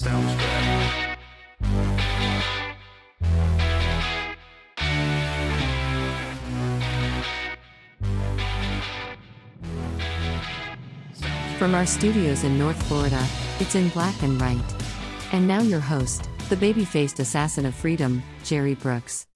Sounds 0.00 0.34
good. 0.34 1.18
From 11.58 11.74
our 11.74 11.84
studios 11.84 12.44
in 12.44 12.58
North 12.58 12.82
Florida, 12.84 13.22
it's 13.58 13.74
in 13.74 13.90
black 13.90 14.22
and 14.22 14.40
right. 14.40 14.56
And 15.32 15.46
now 15.46 15.60
your 15.60 15.80
host, 15.80 16.30
the 16.48 16.56
baby 16.56 16.86
faced 16.86 17.20
assassin 17.20 17.66
of 17.66 17.74
freedom, 17.74 18.22
Jerry 18.42 18.76
Brooks. 18.76 19.26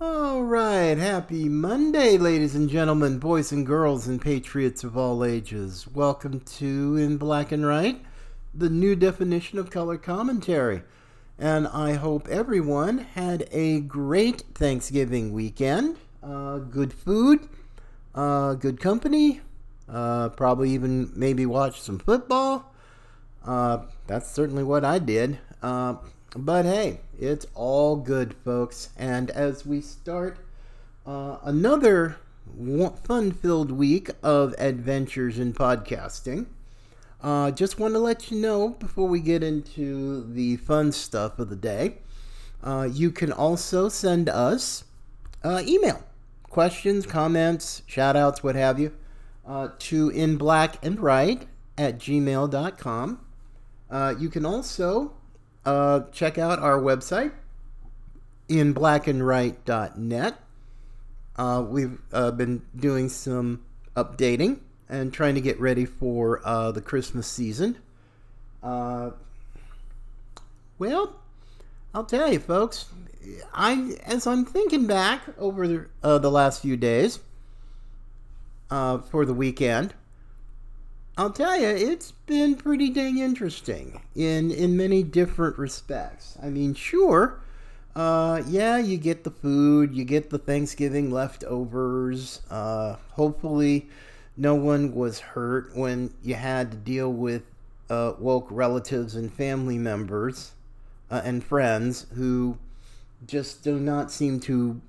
All 0.00 0.44
right, 0.44 0.96
happy 0.96 1.50
Monday, 1.50 2.16
ladies 2.16 2.54
and 2.54 2.70
gentlemen, 2.70 3.18
boys 3.18 3.52
and 3.52 3.66
girls, 3.66 4.08
and 4.08 4.18
patriots 4.18 4.82
of 4.82 4.96
all 4.96 5.26
ages. 5.26 5.86
Welcome 5.86 6.40
to 6.40 6.96
In 6.96 7.18
Black 7.18 7.52
and 7.52 7.66
Right, 7.66 8.02
the 8.58 8.70
new 8.70 8.96
definition 8.96 9.58
of 9.58 9.70
color 9.70 9.98
commentary. 9.98 10.82
And 11.38 11.66
I 11.68 11.92
hope 11.94 12.28
everyone 12.28 12.98
had 12.98 13.46
a 13.52 13.80
great 13.80 14.42
Thanksgiving 14.54 15.32
weekend. 15.32 15.98
Uh, 16.22 16.58
good 16.58 16.92
food, 16.92 17.46
uh, 18.14 18.54
good 18.54 18.80
company, 18.80 19.42
uh, 19.88 20.30
probably 20.30 20.70
even 20.70 21.12
maybe 21.14 21.44
watch 21.44 21.80
some 21.80 21.98
football. 21.98 22.74
Uh, 23.44 23.84
that's 24.06 24.30
certainly 24.30 24.64
what 24.64 24.84
I 24.84 24.98
did. 24.98 25.38
Uh, 25.62 25.96
but 26.34 26.64
hey, 26.64 27.00
it's 27.18 27.46
all 27.54 27.96
good, 27.96 28.34
folks. 28.44 28.88
And 28.96 29.30
as 29.30 29.64
we 29.64 29.80
start 29.80 30.38
uh, 31.06 31.36
another 31.44 32.16
fun 33.04 33.32
filled 33.32 33.70
week 33.70 34.10
of 34.22 34.54
adventures 34.58 35.38
in 35.38 35.52
podcasting, 35.52 36.46
uh, 37.22 37.50
just 37.50 37.78
want 37.78 37.94
to 37.94 37.98
let 37.98 38.30
you 38.30 38.38
know 38.38 38.70
before 38.70 39.08
we 39.08 39.20
get 39.20 39.42
into 39.42 40.24
the 40.32 40.56
fun 40.56 40.92
stuff 40.92 41.38
of 41.38 41.48
the 41.48 41.56
day, 41.56 41.98
uh, 42.62 42.88
you 42.90 43.10
can 43.10 43.32
also 43.32 43.88
send 43.88 44.28
us 44.28 44.84
uh, 45.42 45.62
email 45.66 46.02
questions, 46.50 47.06
comments, 47.06 47.82
shout 47.86 48.16
outs, 48.16 48.42
what 48.42 48.54
have 48.54 48.78
you, 48.78 48.92
uh, 49.46 49.68
to 49.78 50.08
in 50.10 50.36
black 50.36 50.82
and 50.84 50.98
right 51.00 51.46
at 51.76 51.98
gmail.com. 51.98 53.20
Uh, 53.90 54.14
you 54.18 54.28
can 54.28 54.46
also 54.46 55.12
uh, 55.64 56.00
check 56.12 56.38
out 56.38 56.58
our 56.58 56.80
website, 56.80 57.32
inblackandright.net. 58.48 60.40
Uh, 61.36 61.64
we've 61.68 62.00
been 62.10 62.62
doing 62.74 63.08
some 63.10 63.62
updating 63.94 64.60
and 64.88 65.12
trying 65.12 65.34
to 65.34 65.40
get 65.40 65.60
ready 65.60 65.84
for 65.84 66.40
uh, 66.44 66.70
the 66.72 66.80
Christmas 66.80 67.26
season. 67.26 67.78
Uh, 68.62 69.10
well, 70.78 71.16
I'll 71.94 72.04
tell 72.04 72.32
you, 72.32 72.38
folks. 72.38 72.86
I 73.52 73.96
as 74.04 74.26
I'm 74.26 74.44
thinking 74.44 74.86
back 74.86 75.22
over 75.38 75.66
the, 75.66 75.86
uh, 76.02 76.18
the 76.18 76.30
last 76.30 76.62
few 76.62 76.76
days 76.76 77.18
uh, 78.70 78.98
for 78.98 79.24
the 79.24 79.34
weekend, 79.34 79.94
I'll 81.18 81.30
tell 81.30 81.58
you, 81.58 81.68
it's 81.68 82.12
been 82.12 82.54
pretty 82.54 82.90
dang 82.90 83.18
interesting 83.18 84.02
in 84.14 84.50
in 84.50 84.76
many 84.76 85.02
different 85.02 85.58
respects. 85.58 86.36
I 86.42 86.50
mean, 86.50 86.74
sure, 86.74 87.40
uh, 87.96 88.42
yeah, 88.46 88.76
you 88.76 88.98
get 88.98 89.24
the 89.24 89.30
food, 89.30 89.94
you 89.94 90.04
get 90.04 90.30
the 90.30 90.38
Thanksgiving 90.38 91.10
leftovers. 91.10 92.42
Uh, 92.50 92.96
hopefully, 93.12 93.88
no 94.36 94.54
one 94.54 94.94
was 94.94 95.20
hurt 95.20 95.74
when 95.74 96.12
you 96.22 96.34
had 96.34 96.70
to 96.70 96.76
deal 96.76 97.12
with 97.12 97.42
uh, 97.88 98.12
woke 98.18 98.48
relatives 98.50 99.14
and 99.14 99.32
family 99.32 99.78
members 99.78 100.52
uh, 101.10 101.22
and 101.24 101.42
friends 101.42 102.06
who 102.14 102.58
just 103.26 103.64
do 103.64 103.78
not 103.78 104.10
seem 104.10 104.40
to 104.40 104.80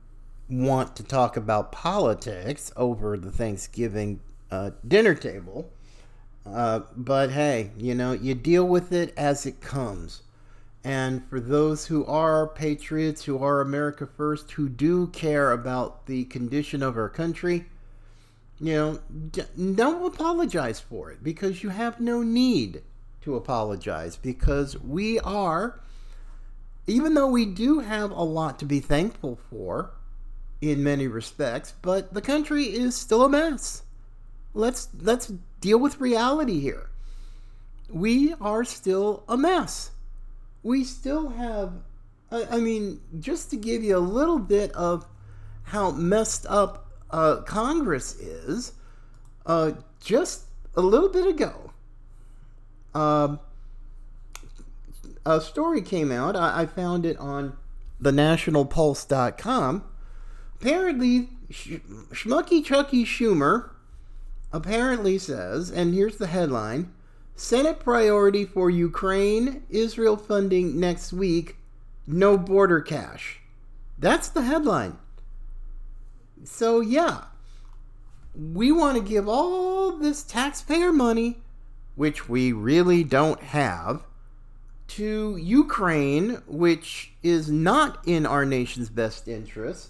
want 0.49 0.95
to 0.95 1.03
talk 1.03 1.37
about 1.37 1.71
politics 1.71 2.71
over 2.75 3.17
the 3.17 3.31
Thanksgiving 3.31 4.19
uh, 4.51 4.71
dinner 4.87 5.13
table. 5.13 5.69
Uh, 6.45 6.81
but 6.95 7.31
hey, 7.31 7.71
you 7.77 7.93
know, 7.93 8.13
you 8.13 8.33
deal 8.33 8.65
with 8.65 8.91
it 8.91 9.13
as 9.17 9.45
it 9.45 9.59
comes. 9.61 10.23
And 10.83 11.27
for 11.29 11.41
those 11.41 11.87
who 11.87 12.05
are 12.05 12.47
patriots, 12.47 13.25
who 13.25 13.43
are 13.43 13.59
America 13.59 14.07
First, 14.07 14.51
who 14.51 14.69
do 14.69 15.07
care 15.07 15.51
about 15.51 16.05
the 16.05 16.23
condition 16.25 16.81
of 16.81 16.97
our 16.97 17.09
country, 17.09 17.65
you 18.59 18.73
know, 18.73 18.99
don't 19.75 20.05
apologize 20.05 20.79
for 20.79 21.11
it 21.11 21.23
because 21.23 21.61
you 21.61 21.69
have 21.69 21.99
no 21.99 22.23
need 22.23 22.81
to 23.21 23.35
apologize 23.35 24.15
because 24.15 24.79
we 24.81 25.19
are, 25.19 25.79
even 26.87 27.13
though 27.13 27.27
we 27.27 27.45
do 27.45 27.79
have 27.79 28.09
a 28.11 28.23
lot 28.23 28.57
to 28.59 28.65
be 28.65 28.79
thankful 28.79 29.37
for 29.49 29.91
in 30.59 30.83
many 30.83 31.07
respects, 31.07 31.73
but 31.81 32.13
the 32.13 32.21
country 32.21 32.63
is 32.63 32.95
still 32.95 33.23
a 33.23 33.29
mess. 33.29 33.83
Let's 34.53 34.89
let's 34.99 35.31
deal 35.61 35.77
with 35.77 36.01
reality 36.01 36.59
here. 36.59 36.89
We 37.89 38.33
are 38.41 38.63
still 38.63 39.23
a 39.27 39.37
mess. 39.37 39.91
We 40.63 40.83
still 40.83 41.29
have, 41.29 41.73
I, 42.31 42.45
I 42.51 42.57
mean, 42.57 43.01
just 43.19 43.51
to 43.51 43.55
give 43.55 43.83
you 43.83 43.97
a 43.97 43.99
little 43.99 44.39
bit 44.39 44.71
of 44.71 45.05
how 45.63 45.91
messed 45.91 46.45
up 46.49 46.86
uh, 47.11 47.37
Congress 47.37 48.15
is, 48.15 48.73
uh, 49.45 49.71
just 49.99 50.45
a 50.75 50.81
little 50.81 51.09
bit 51.09 51.27
ago, 51.27 51.71
um, 52.93 53.39
a 55.25 55.41
story 55.41 55.81
came 55.81 56.11
out. 56.11 56.35
I, 56.35 56.61
I 56.61 56.65
found 56.65 57.05
it 57.05 57.17
on 57.17 57.57
thenationalpulse.com. 58.01 59.83
Apparently, 60.59 61.29
Sh- 61.49 61.77
Schmucky 62.11 62.63
Chucky 62.63 63.05
Schumer 63.05 63.71
apparently 64.51 65.17
says, 65.17 65.69
and 65.69 65.93
here's 65.93 66.17
the 66.17 66.27
headline 66.27 66.93
Senate 67.35 67.79
priority 67.79 68.45
for 68.45 68.69
Ukraine, 68.69 69.63
Israel 69.69 70.17
funding 70.17 70.79
next 70.79 71.13
week, 71.13 71.57
no 72.07 72.35
border 72.37 72.81
cash. 72.81 73.41
That's 73.99 74.29
the 74.29 74.41
headline. 74.41 74.97
So, 76.43 76.79
yeah, 76.81 77.25
we 78.35 78.71
want 78.71 78.97
to 78.97 79.03
give 79.03 79.27
all 79.27 79.91
this 79.91 80.23
taxpayer 80.23 80.91
money, 80.93 81.37
which 81.95 82.29
we 82.29 82.51
really 82.51 83.03
don't 83.03 83.41
have, 83.41 84.03
to 84.87 85.37
Ukraine, 85.37 86.41
which 86.47 87.11
is 87.21 87.49
not 87.49 87.99
in 88.05 88.25
our 88.25 88.45
nation's 88.45 88.89
best 88.89 89.27
interest, 89.27 89.89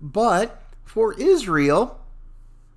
but 0.00 0.62
for 0.84 1.14
Israel, 1.14 2.00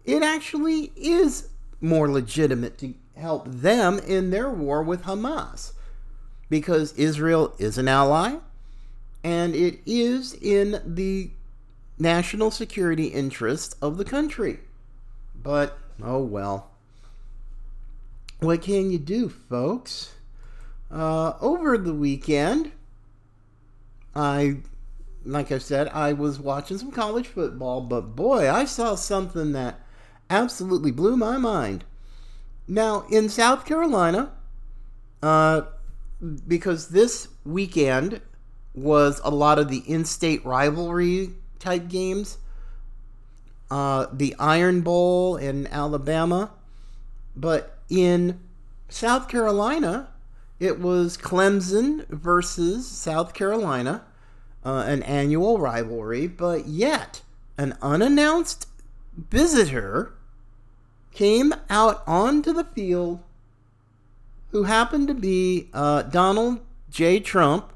it 0.05 0.21
actually 0.21 0.91
is 0.95 1.49
more 1.81 2.09
legitimate 2.09 2.77
to 2.77 2.93
help 3.15 3.47
them 3.47 3.99
in 3.99 4.29
their 4.29 4.49
war 4.49 4.83
with 4.83 5.03
Hamas 5.03 5.73
because 6.49 6.93
Israel 6.93 7.55
is 7.57 7.77
an 7.77 7.87
ally 7.87 8.37
and 9.23 9.55
it 9.55 9.79
is 9.85 10.33
in 10.33 10.81
the 10.85 11.31
national 11.97 12.51
security 12.51 13.07
interest 13.07 13.75
of 13.81 13.97
the 13.97 14.05
country. 14.05 14.59
But, 15.35 15.77
oh 16.03 16.23
well. 16.23 16.71
What 18.39 18.61
can 18.61 18.91
you 18.91 18.99
do, 18.99 19.29
folks? 19.29 20.13
Uh, 20.91 21.33
over 21.41 21.77
the 21.77 21.93
weekend, 21.93 22.71
I, 24.15 24.57
like 25.25 25.51
I 25.51 25.57
said, 25.57 25.87
I 25.89 26.13
was 26.13 26.39
watching 26.39 26.77
some 26.77 26.91
college 26.91 27.27
football, 27.27 27.81
but 27.81 28.15
boy, 28.15 28.51
I 28.51 28.65
saw 28.65 28.95
something 28.95 29.53
that 29.53 29.79
absolutely 30.29 30.91
blew 30.91 31.17
my 31.17 31.37
mind. 31.37 31.85
Now, 32.67 33.05
in 33.11 33.29
South 33.29 33.65
Carolina, 33.65 34.31
uh, 35.21 35.61
because 36.47 36.89
this 36.89 37.27
weekend 37.45 38.21
was 38.73 39.21
a 39.23 39.29
lot 39.29 39.59
of 39.59 39.69
the 39.69 39.83
in 39.87 40.05
state 40.05 40.45
rivalry 40.45 41.31
type 41.59 41.87
games, 41.87 42.37
uh, 43.71 44.07
the 44.11 44.35
Iron 44.39 44.81
Bowl 44.81 45.37
in 45.37 45.67
Alabama, 45.67 46.51
but 47.35 47.77
in 47.89 48.39
South 48.89 49.27
Carolina, 49.27 50.09
it 50.59 50.79
was 50.79 51.17
Clemson 51.17 52.07
versus 52.07 52.87
South 52.87 53.33
Carolina, 53.33 54.03
uh, 54.63 54.83
an 54.87 55.03
annual 55.03 55.59
rivalry, 55.59 56.27
but 56.27 56.67
yet 56.67 57.21
an 57.57 57.77
unannounced 57.81 58.67
visitor 59.17 60.13
came 61.11 61.53
out 61.69 62.03
onto 62.05 62.51
the 62.51 62.63
field 62.63 63.19
who 64.51 64.63
happened 64.63 65.07
to 65.07 65.13
be 65.13 65.69
uh, 65.73 66.01
Donald 66.03 66.59
J. 66.89 67.19
Trump 67.19 67.73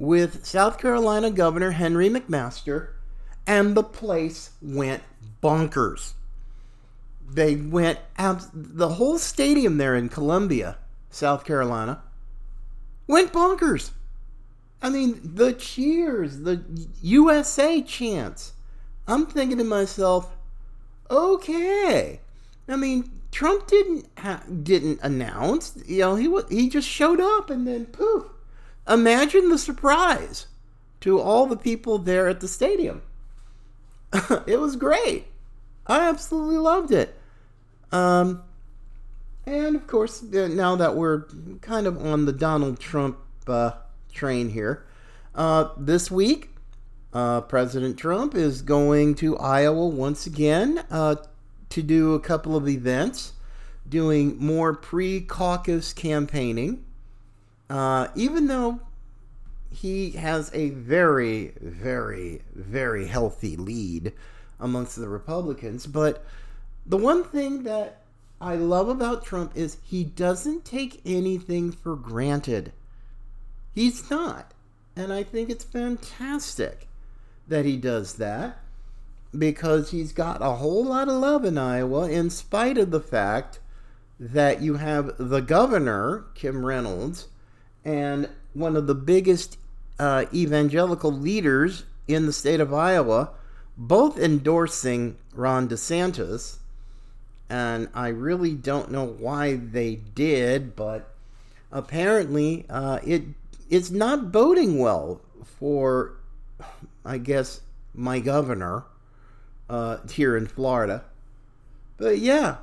with 0.00 0.46
South 0.46 0.78
Carolina 0.78 1.30
Governor 1.30 1.72
Henry 1.72 2.08
McMaster, 2.08 2.88
and 3.46 3.76
the 3.76 3.82
place 3.82 4.50
went 4.62 5.02
bonkers. 5.42 6.14
They 7.28 7.54
went, 7.54 7.98
abs- 8.16 8.48
the 8.54 8.88
whole 8.94 9.18
stadium 9.18 9.76
there 9.76 9.94
in 9.94 10.08
Columbia, 10.08 10.78
South 11.10 11.44
Carolina, 11.44 12.02
went 13.06 13.30
bonkers. 13.30 13.90
I 14.82 14.88
mean, 14.88 15.20
the 15.22 15.52
cheers, 15.52 16.40
the 16.40 16.64
USA 17.02 17.82
chants. 17.82 18.54
I'm 19.06 19.26
thinking 19.26 19.58
to 19.58 19.64
myself, 19.64 20.34
okay. 21.10 22.20
I 22.66 22.76
mean, 22.76 23.10
Trump 23.30 23.66
didn't 23.66 24.06
ha- 24.16 24.44
didn't 24.62 25.00
announce. 25.02 25.76
You 25.86 25.98
know, 26.00 26.14
he 26.16 26.24
w- 26.24 26.46
he 26.48 26.70
just 26.70 26.88
showed 26.88 27.20
up 27.20 27.50
and 27.50 27.66
then 27.66 27.84
poof. 27.84 28.24
Imagine 28.90 29.48
the 29.48 29.58
surprise 29.58 30.48
to 31.00 31.20
all 31.20 31.46
the 31.46 31.56
people 31.56 31.98
there 31.98 32.28
at 32.28 32.40
the 32.40 32.48
stadium. 32.48 33.02
it 34.46 34.58
was 34.58 34.74
great. 34.76 35.26
I 35.86 36.08
absolutely 36.08 36.58
loved 36.58 36.92
it. 36.92 37.16
Um, 37.92 38.42
and 39.46 39.76
of 39.76 39.86
course, 39.86 40.22
uh, 40.22 40.48
now 40.48 40.76
that 40.76 40.96
we're 40.96 41.24
kind 41.60 41.86
of 41.86 42.04
on 42.04 42.26
the 42.26 42.32
Donald 42.32 42.80
Trump 42.80 43.18
uh, 43.46 43.72
train 44.12 44.50
here, 44.50 44.84
uh, 45.34 45.68
this 45.76 46.10
week, 46.10 46.50
uh, 47.12 47.40
President 47.42 47.96
Trump 47.96 48.34
is 48.34 48.62
going 48.62 49.14
to 49.16 49.36
Iowa 49.38 49.86
once 49.86 50.26
again 50.26 50.84
uh, 50.90 51.16
to 51.70 51.82
do 51.82 52.14
a 52.14 52.20
couple 52.20 52.56
of 52.56 52.68
events, 52.68 53.32
doing 53.88 54.36
more 54.38 54.74
pre 54.74 55.20
caucus 55.20 55.92
campaigning. 55.92 56.84
Uh, 57.70 58.08
even 58.16 58.48
though 58.48 58.80
he 59.70 60.10
has 60.10 60.50
a 60.52 60.70
very, 60.70 61.52
very, 61.60 62.42
very 62.54 63.06
healthy 63.06 63.56
lead 63.56 64.12
amongst 64.58 64.96
the 64.96 65.08
Republicans. 65.08 65.86
But 65.86 66.24
the 66.84 66.96
one 66.96 67.24
thing 67.24 67.62
that 67.62 68.02
I 68.40 68.56
love 68.56 68.88
about 68.88 69.24
Trump 69.24 69.52
is 69.54 69.78
he 69.84 70.02
doesn't 70.02 70.64
take 70.64 71.00
anything 71.06 71.70
for 71.70 71.94
granted. 71.94 72.72
He's 73.72 74.10
not. 74.10 74.52
And 74.96 75.12
I 75.12 75.22
think 75.22 75.48
it's 75.48 75.64
fantastic 75.64 76.88
that 77.46 77.64
he 77.64 77.76
does 77.76 78.14
that 78.14 78.58
because 79.36 79.92
he's 79.92 80.12
got 80.12 80.42
a 80.42 80.56
whole 80.56 80.84
lot 80.84 81.08
of 81.08 81.14
love 81.14 81.44
in 81.44 81.56
Iowa, 81.56 82.10
in 82.10 82.30
spite 82.30 82.76
of 82.76 82.90
the 82.90 83.00
fact 83.00 83.60
that 84.18 84.60
you 84.60 84.74
have 84.74 85.12
the 85.18 85.40
governor, 85.40 86.24
Kim 86.34 86.66
Reynolds, 86.66 87.28
and 87.84 88.28
one 88.54 88.76
of 88.76 88.86
the 88.86 88.94
biggest 88.94 89.56
uh, 89.98 90.24
evangelical 90.32 91.12
leaders 91.12 91.84
in 92.08 92.26
the 92.26 92.32
state 92.32 92.60
of 92.60 92.74
Iowa, 92.74 93.30
both 93.76 94.18
endorsing 94.18 95.16
Ron 95.34 95.68
DeSantis. 95.68 96.56
And 97.48 97.88
I 97.94 98.08
really 98.08 98.54
don't 98.54 98.90
know 98.90 99.04
why 99.04 99.56
they 99.56 99.96
did, 99.96 100.76
but 100.76 101.12
apparently 101.72 102.64
uh, 102.68 103.00
it 103.04 103.24
it's 103.68 103.90
not 103.90 104.32
boding 104.32 104.78
well 104.78 105.20
for, 105.58 106.14
I 107.04 107.18
guess, 107.18 107.60
my 107.94 108.18
governor 108.18 108.84
uh, 109.68 109.98
here 110.10 110.36
in 110.36 110.46
Florida. 110.46 111.04
But 111.96 112.18
yeah, 112.18 112.56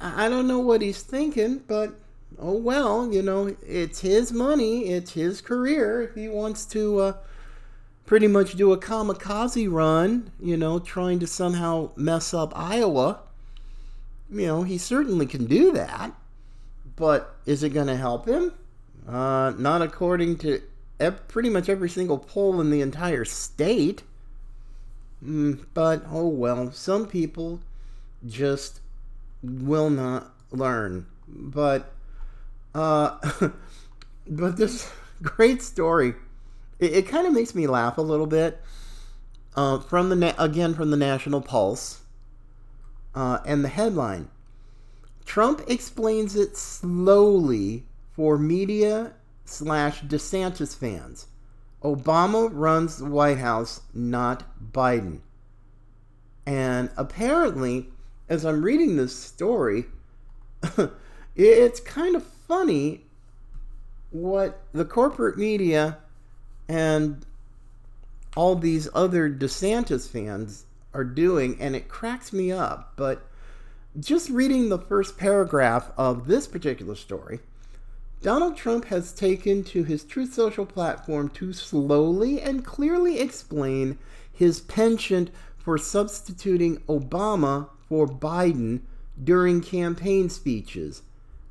I 0.00 0.28
don't 0.28 0.46
know 0.46 0.58
what 0.58 0.82
he's 0.82 1.02
thinking, 1.02 1.62
but 1.66 1.94
oh 2.42 2.56
well, 2.56 3.12
you 3.12 3.22
know, 3.22 3.54
it's 3.66 4.00
his 4.00 4.32
money, 4.32 4.88
it's 4.88 5.12
his 5.12 5.40
career. 5.40 6.12
He 6.14 6.28
wants 6.28 6.66
to 6.66 6.98
uh, 6.98 7.12
pretty 8.04 8.26
much 8.26 8.54
do 8.56 8.72
a 8.72 8.78
kamikaze 8.78 9.70
run, 9.70 10.32
you 10.40 10.56
know, 10.56 10.78
trying 10.78 11.18
to 11.20 11.26
somehow 11.26 11.90
mess 11.96 12.34
up 12.34 12.52
Iowa, 12.54 13.20
you 14.30 14.46
know, 14.46 14.62
he 14.62 14.78
certainly 14.78 15.26
can 15.26 15.46
do 15.46 15.72
that. 15.72 16.12
But 16.96 17.34
is 17.46 17.62
it 17.62 17.70
going 17.70 17.86
to 17.86 17.96
help 17.96 18.26
him? 18.26 18.52
Uh, 19.08 19.52
not 19.58 19.82
according 19.82 20.38
to 20.38 20.62
ev- 21.00 21.26
pretty 21.28 21.48
much 21.48 21.68
every 21.68 21.88
single 21.88 22.18
poll 22.18 22.60
in 22.60 22.70
the 22.70 22.80
entire 22.80 23.24
state. 23.24 24.02
Mm, 25.24 25.64
but 25.74 26.04
oh 26.10 26.28
well, 26.28 26.72
some 26.72 27.06
people 27.06 27.60
just 28.26 28.80
will 29.42 29.90
not 29.90 30.32
learn. 30.50 31.06
But 31.28 31.92
uh, 32.74 33.18
but 34.28 34.56
this 34.56 34.90
great 35.22 35.62
story, 35.62 36.14
it, 36.78 36.92
it 36.92 37.08
kind 37.08 37.26
of 37.26 37.32
makes 37.32 37.54
me 37.54 37.66
laugh 37.66 37.98
a 37.98 38.02
little 38.02 38.26
bit. 38.26 38.60
Uh, 39.54 39.78
from 39.80 40.08
the 40.08 40.16
na- 40.16 40.34
again 40.38 40.72
from 40.72 40.90
the 40.90 40.96
National 40.96 41.42
Pulse, 41.42 42.00
uh, 43.14 43.38
and 43.44 43.62
the 43.62 43.68
headline: 43.68 44.30
Trump 45.26 45.62
explains 45.68 46.34
it 46.34 46.56
slowly 46.56 47.84
for 48.12 48.38
media 48.38 49.12
slash 49.44 50.02
DeSantis 50.02 50.74
fans. 50.76 51.26
Obama 51.82 52.48
runs 52.52 52.98
the 52.98 53.06
White 53.06 53.38
House, 53.38 53.80
not 53.92 54.44
Biden. 54.72 55.20
And 56.46 56.90
apparently, 56.96 57.88
as 58.28 58.44
I'm 58.44 58.62
reading 58.62 58.96
this 58.96 59.16
story, 59.16 59.86
it's 61.34 61.80
kind 61.80 62.14
of 62.16 62.24
funny 62.24 63.02
what 64.10 64.62
the 64.72 64.84
corporate 64.84 65.38
media 65.38 65.98
and 66.68 67.24
all 68.36 68.54
these 68.54 68.88
other 68.94 69.30
DeSantis 69.30 70.08
fans 70.08 70.64
are 70.94 71.04
doing, 71.04 71.56
and 71.60 71.74
it 71.74 71.88
cracks 71.88 72.32
me 72.32 72.52
up. 72.52 72.92
But 72.96 73.26
just 73.98 74.30
reading 74.30 74.68
the 74.68 74.78
first 74.78 75.18
paragraph 75.18 75.90
of 75.96 76.26
this 76.26 76.46
particular 76.46 76.94
story, 76.94 77.40
Donald 78.20 78.56
Trump 78.56 78.86
has 78.86 79.12
taken 79.12 79.64
to 79.64 79.84
his 79.84 80.04
Truth 80.04 80.34
Social 80.34 80.64
platform 80.64 81.28
to 81.30 81.52
slowly 81.52 82.40
and 82.40 82.64
clearly 82.64 83.18
explain 83.18 83.98
his 84.32 84.60
penchant 84.60 85.30
for 85.58 85.76
substituting 85.76 86.78
Obama 86.88 87.68
for 87.88 88.06
Biden 88.06 88.80
during 89.22 89.60
campaign 89.60 90.30
speeches 90.30 91.02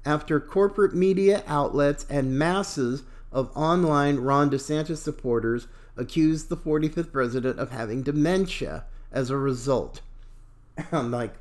after 0.06 0.39
corporate 0.39 0.94
media 0.94 1.44
outlets 1.48 2.06
and 2.09 2.38
masses 2.38 3.03
of 3.31 3.51
online 3.56 4.18
Ron 4.18 4.50
DeSantis 4.50 4.98
supporters 4.98 5.68
accused 5.95 6.50
the 6.50 6.57
45th 6.57 7.12
president 7.12 7.59
of 7.59 7.71
having 7.71 8.01
dementia 8.01 8.86
as 9.12 9.30
a 9.30 9.38
result. 9.38 10.01
I'm 10.92 11.12
like, 11.12 11.36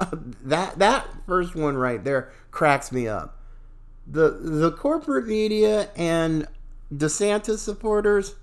uh, 0.00 0.06
that 0.42 0.78
that 0.78 1.06
first 1.26 1.54
one 1.54 1.76
right 1.76 2.02
there 2.02 2.32
cracks 2.50 2.90
me 2.90 3.06
up. 3.06 3.38
The 4.06 4.30
the 4.30 4.72
corporate 4.72 5.26
media 5.26 5.88
and 5.96 6.46
DeSantis 6.92 7.58
supporters 7.58 8.34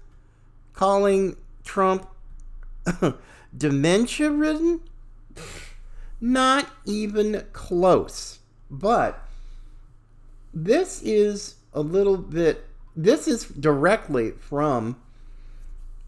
calling 0.73 1.37
Trump 1.63 2.07
dementia 3.57 4.31
ridden? 4.31 4.81
Not 6.19 6.69
even 6.85 7.45
close. 7.51 8.39
But 8.69 9.23
this 10.53 11.01
is 11.01 11.55
a 11.73 11.81
little 11.81 12.17
bit 12.17 12.65
this 12.95 13.27
is 13.27 13.45
directly 13.45 14.31
from 14.31 15.01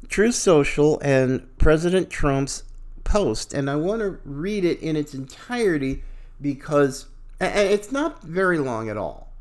Truth 0.10 0.36
Social 0.36 1.00
and 1.00 1.48
President 1.58 2.10
Trump's 2.10 2.64
post 3.04 3.54
and 3.54 3.70
I 3.70 3.76
want 3.76 4.02
to 4.02 4.20
read 4.26 4.66
it 4.66 4.82
in 4.82 4.96
its 4.96 5.14
entirety 5.14 6.04
because 6.42 7.08
it's 7.40 7.92
not 7.92 8.22
very 8.22 8.60
long 8.60 8.90
at 8.90 8.98
all. 8.98 9.32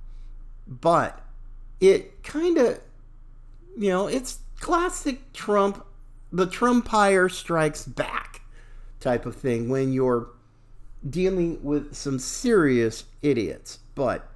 But 0.66 1.20
it 1.80 2.22
kind 2.22 2.58
of 2.58 2.80
you 3.76 3.88
know, 3.88 4.06
it's 4.06 4.38
classic 4.60 5.32
Trump 5.32 5.84
the 6.32 6.46
Trumpire 6.46 7.28
strikes 7.28 7.84
back 7.84 8.40
type 9.00 9.26
of 9.26 9.36
thing 9.36 9.68
when 9.68 9.92
you're 9.92 10.28
dealing 11.08 11.62
with 11.62 11.94
some 11.94 12.18
serious 12.18 13.04
idiots. 13.20 13.80
But 13.94 14.28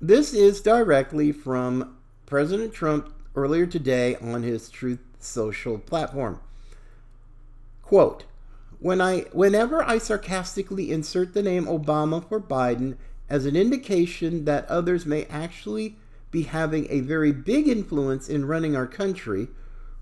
this 0.00 0.34
is 0.34 0.60
directly 0.60 1.32
from 1.32 1.96
President 2.26 2.72
Trump 2.72 3.12
earlier 3.34 3.66
today 3.66 4.16
on 4.16 4.42
his 4.42 4.68
Truth 4.68 5.00
Social 5.18 5.78
platform. 5.78 6.40
Quote, 7.82 8.24
when 8.78 9.00
I 9.00 9.20
whenever 9.32 9.82
I 9.82 9.98
sarcastically 9.98 10.92
insert 10.92 11.32
the 11.32 11.42
name 11.42 11.64
Obama 11.64 12.26
for 12.28 12.40
Biden 12.40 12.96
as 13.28 13.46
an 13.46 13.56
indication 13.56 14.44
that 14.44 14.68
others 14.68 15.06
may 15.06 15.24
actually 15.26 15.96
be 16.30 16.42
having 16.42 16.86
a 16.90 17.00
very 17.00 17.32
big 17.32 17.68
influence 17.68 18.28
in 18.28 18.44
running 18.44 18.76
our 18.76 18.86
country, 18.86 19.48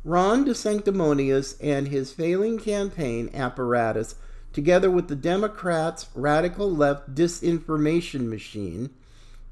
Ron 0.03 0.45
DeSanctimonious 0.45 1.57
and 1.63 1.89
his 1.89 2.13
failing 2.13 2.59
campaign 2.59 3.31
apparatus, 3.33 4.17
together 4.53 4.91
with 4.91 5.09
the 5.09 5.17
Democrats' 5.17 6.07
radical 6.15 6.71
left 6.71 7.15
disinformation 7.15 8.29
machine, 8.29 8.91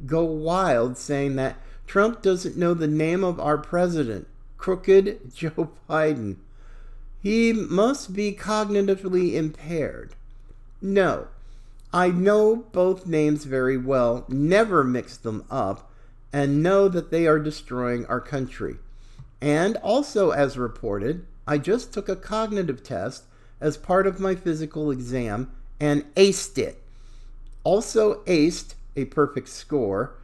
go 0.06 0.24
wild 0.24 0.96
saying 0.96 1.36
that 1.36 1.56
Trump 1.86 2.22
doesn't 2.22 2.56
know 2.56 2.74
the 2.74 2.86
name 2.86 3.22
of 3.22 3.38
our 3.38 3.58
president, 3.58 4.26
crooked 4.56 5.32
Joe 5.34 5.70
Biden. 5.88 6.36
He 7.22 7.52
must 7.52 8.12
be 8.12 8.32
cognitively 8.32 9.34
impaired. 9.34 10.14
No, 10.80 11.28
I 11.92 12.08
know 12.08 12.56
both 12.72 13.06
names 13.06 13.44
very 13.44 13.76
well, 13.76 14.24
never 14.28 14.82
mix 14.82 15.16
them 15.16 15.44
up, 15.50 15.90
and 16.32 16.62
know 16.62 16.88
that 16.88 17.10
they 17.10 17.26
are 17.26 17.38
destroying 17.38 18.06
our 18.06 18.20
country. 18.20 18.76
And 19.40 19.76
also, 19.78 20.30
as 20.30 20.56
reported, 20.56 21.26
I 21.46 21.58
just 21.58 21.92
took 21.92 22.08
a 22.08 22.16
cognitive 22.16 22.82
test 22.82 23.24
as 23.60 23.76
part 23.76 24.06
of 24.06 24.20
my 24.20 24.34
physical 24.34 24.90
exam 24.90 25.52
and 25.78 26.04
aced 26.14 26.58
it. 26.58 26.82
Also, 27.64 28.22
aced 28.24 28.74
a 28.96 29.04
perfect 29.06 29.48
score, 29.48 30.14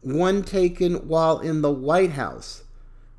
one 0.00 0.42
taken 0.42 1.08
while 1.08 1.40
in 1.40 1.62
the 1.62 1.70
White 1.70 2.12
House. 2.12 2.64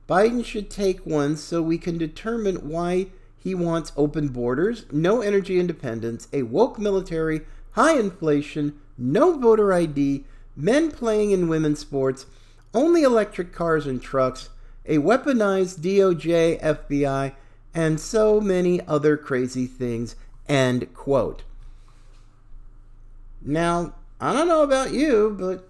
Biden 0.08 0.44
should 0.44 0.70
take 0.70 1.06
one 1.06 1.36
so 1.36 1.62
we 1.62 1.77
can 1.77 1.98
determine 1.98 2.70
why 2.70 3.08
he 3.38 3.53
wants 3.53 3.91
open 3.98 4.29
borders, 4.29 4.86
no 4.91 5.22
energy 5.22 5.60
independence, 5.60 6.27
a 6.32 6.44
woke 6.44 6.79
military, 6.79 7.41
high 7.72 7.98
inflation, 7.98 8.79
no 8.98 9.38
voter 9.38 9.74
ID, 9.74 10.25
men 10.56 10.91
playing 10.91 11.32
in 11.32 11.48
women's 11.48 11.79
sports, 11.79 12.25
only 12.74 13.03
electric 13.03 13.53
cars 13.53 13.86
and 13.86 14.01
trucks, 14.01 14.50
a 14.86 14.98
weaponized 14.98 15.79
DOJ, 15.79 16.62
FBI, 16.62 17.34
and 17.74 18.00
so 18.00 18.41
many 18.41 18.86
other 18.88 19.17
crazy 19.17 19.67
things. 19.67 20.15
End 20.48 20.94
quote. 20.94 21.44
Now, 23.41 23.94
I 24.19 24.33
don't 24.33 24.47
know 24.47 24.63
about 24.63 24.93
you, 24.93 25.36
but 25.39 25.69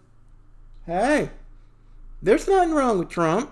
hey, 0.86 1.30
there's 2.22 2.48
nothing 2.48 2.74
wrong 2.74 3.00
with 3.00 3.10
Trump. 3.10 3.52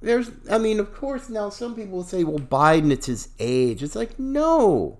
There's, 0.00 0.30
I 0.50 0.58
mean, 0.58 0.80
of 0.80 0.94
course, 0.94 1.28
now 1.28 1.48
some 1.48 1.74
people 1.76 1.98
will 1.98 2.04
say, 2.04 2.24
well, 2.24 2.38
Biden, 2.38 2.90
it's 2.90 3.06
his 3.06 3.28
age. 3.38 3.82
It's 3.82 3.94
like, 3.94 4.18
no. 4.18 4.98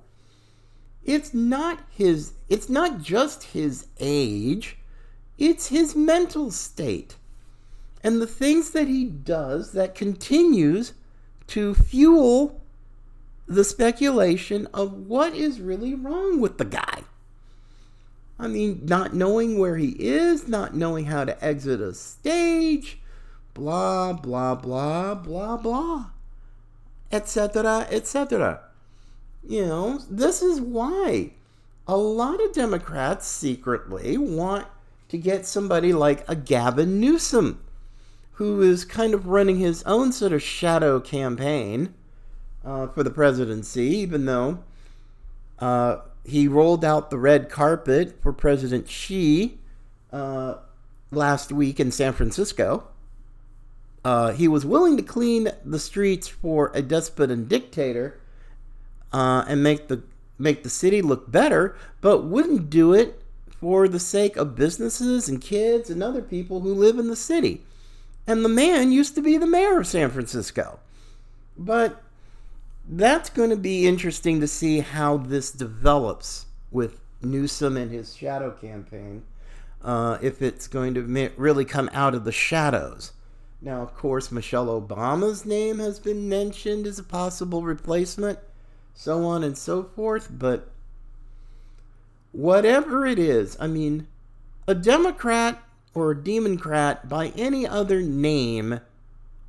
It's 1.05 1.35
not 1.35 1.81
his, 1.91 2.35
it's 2.49 2.69
not 2.69 3.03
just 3.03 3.43
his 3.43 3.87
age, 3.99 4.77
it's 5.39 5.69
his 5.69 5.97
mental 5.97 6.53
state. 6.53 7.17
And 8.05 8.21
the 8.21 8.27
things 8.27 8.71
that 8.71 8.87
he 8.87 9.05
does 9.05 9.73
that 9.73 9.95
continues 9.95 10.93
to 11.49 11.75
fuel 11.75 12.61
the 13.47 13.65
speculation 13.65 14.69
of 14.73 14.93
what 14.93 15.35
is 15.35 15.61
really 15.61 15.95
wrong 15.95 16.41
with 16.41 16.59
the 16.59 16.65
guy. 16.65 17.03
I 18.43 18.49
mean, 18.49 18.81
not 18.87 19.15
knowing 19.15 19.57
where 19.57 19.77
he 19.77 19.91
is, 19.91 20.49
not 20.49 20.75
knowing 20.75 21.05
how 21.05 21.25
to 21.25 21.45
exit 21.45 21.81
a 21.81 21.95
stage, 21.95 22.99
blah, 23.55 24.13
blah, 24.15 24.57
blah, 24.57 25.15
blah, 25.15 25.57
blah, 25.57 26.07
etc., 27.13 27.87
etc. 27.89 28.61
You 29.47 29.65
know, 29.65 30.01
this 30.11 30.43
is 30.43 30.61
why 30.61 31.31
a 31.87 31.97
lot 31.97 32.43
of 32.43 32.53
Democrats 32.53 33.29
secretly 33.29 34.19
want 34.19 34.67
to 35.11 35.19
get 35.19 35.47
somebody 35.47 35.93
like 35.93 36.29
a 36.29 36.35
Gavin 36.35 36.99
Newsom, 36.99 37.63
who 38.33 38.61
is 38.61 38.85
kind 38.85 39.15
of 39.15 39.29
running 39.29 39.59
his 39.61 39.85
own 39.85 40.11
sort 40.11 40.33
of 40.33 40.43
shadow 40.43 40.99
campaign 40.99 41.95
uh, 42.65 42.89
for 42.89 43.05
the 43.05 43.11
presidency, 43.11 43.85
even 43.85 44.25
though 44.25 44.65
uh, 45.61 45.99
he 46.25 46.49
rolled 46.49 46.85
out 46.85 47.11
the 47.11 47.19
red 47.19 47.49
carpet 47.49 48.21
for 48.23 48.33
President 48.33 48.89
Xi 48.89 49.59
uh, 50.13 50.57
last 51.11 51.53
week 51.53 51.81
in 51.81 51.91
San 51.91 52.13
Francisco. 52.13 52.89
Uh, 54.05 54.33
he 54.33 54.49
was 54.49 54.67
willing 54.67 54.97
to 54.97 55.03
clean 55.03 55.49
the 55.65 55.79
streets 55.79 56.29
for 56.29 56.71
a 56.75 56.83
despot 56.83 57.31
and 57.31 57.49
dictator 57.49 58.21
uh, 59.13 59.45
and 59.47 59.63
make 59.63 59.89
the 59.89 60.03
make 60.39 60.65
the 60.65 60.71
city 60.71 61.01
look 61.01 61.31
better, 61.31 61.77
but 62.01 62.25
wouldn't 62.25 62.69
do 62.69 62.93
it 62.93 63.23
for 63.47 63.87
the 63.87 64.01
sake 64.01 64.37
of 64.37 64.57
businesses 64.57 65.29
and 65.29 65.41
kids 65.41 65.89
and 65.89 66.03
other 66.03 66.23
people 66.23 66.61
who 66.61 66.75
live 66.75 66.99
in 66.99 67.07
the 67.07 67.15
city. 67.15 67.63
And 68.27 68.45
the 68.45 68.49
man 68.49 68.91
used 68.91 69.15
to 69.15 69.23
be 69.23 69.39
the 69.39 69.47
mayor 69.47 69.79
of 69.79 69.87
San 69.87 70.11
Francisco. 70.11 70.81
But 71.57 72.03
that's 72.99 73.31
going 73.31 73.51
to 73.51 73.57
be 73.57 73.87
interesting 73.87 74.41
to 74.41 74.49
see 74.49 74.81
how 74.81 75.17
this 75.17 75.51
develops 75.51 76.47
with 76.71 77.01
Newsom 77.23 77.77
and 77.77 77.91
his 77.91 78.17
shadow 78.17 78.51
campaign. 78.51 79.23
Uh, 79.83 80.17
if 80.23 80.41
it's 80.41 80.69
going 80.69 80.95
to 80.95 81.33
really 81.37 81.65
come 81.65 81.91
out 81.93 82.15
of 82.15 82.25
the 82.25 82.31
shadows. 82.31 83.13
Now, 83.61 83.83
of 83.83 83.97
course, 83.97 84.31
Michelle 84.31 84.81
Obama's 84.81 85.45
name 85.45 85.81
has 85.81 85.99
been 85.99 86.29
mentioned 86.29 86.87
as 86.87 87.01
a 87.01 87.05
possible 87.05 87.63
replacement, 87.63 88.39
so 88.95 89.25
on 89.25 89.43
and 89.43 89.59
so 89.59 89.83
forth, 89.83 90.29
but 90.31 90.69
whatever 92.31 93.07
it 93.07 93.19
is, 93.19 93.57
I 93.59 93.67
mean, 93.67 94.07
a 94.69 94.75
Democrat 94.75 95.61
or 95.95 96.13
a 96.13 96.17
Democrat 96.17 97.09
by 97.09 97.33
any 97.37 97.67
other 97.67 98.01
name 98.01 98.81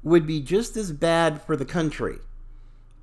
would 0.01 0.25
be 0.25 0.41
just 0.41 0.75
as 0.75 0.91
bad 0.91 1.41
for 1.43 1.55
the 1.55 1.65
country. 1.65 2.17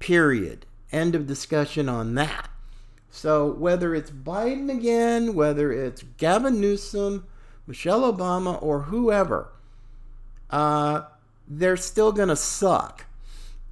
Period. 0.01 0.67
End 0.91 1.15
of 1.15 1.29
discussion 1.29 1.89
on 1.89 2.17
that. 2.17 2.51
So 3.11 3.47
whether 3.53 3.95
it's 3.95 4.11
Biden 4.11 4.71
again, 4.71 5.35
whether 5.35 5.73
it's 5.73 6.03
Gavin 6.17 6.61
Newsom, 6.61 7.27
Michelle 7.67 8.13
Obama, 8.13 8.61
or 8.63 8.83
whoever, 8.83 9.53
uh, 10.51 11.03
they're 11.47 11.77
still 11.77 12.13
going 12.13 12.29
to 12.29 12.37
suck. 12.37 13.07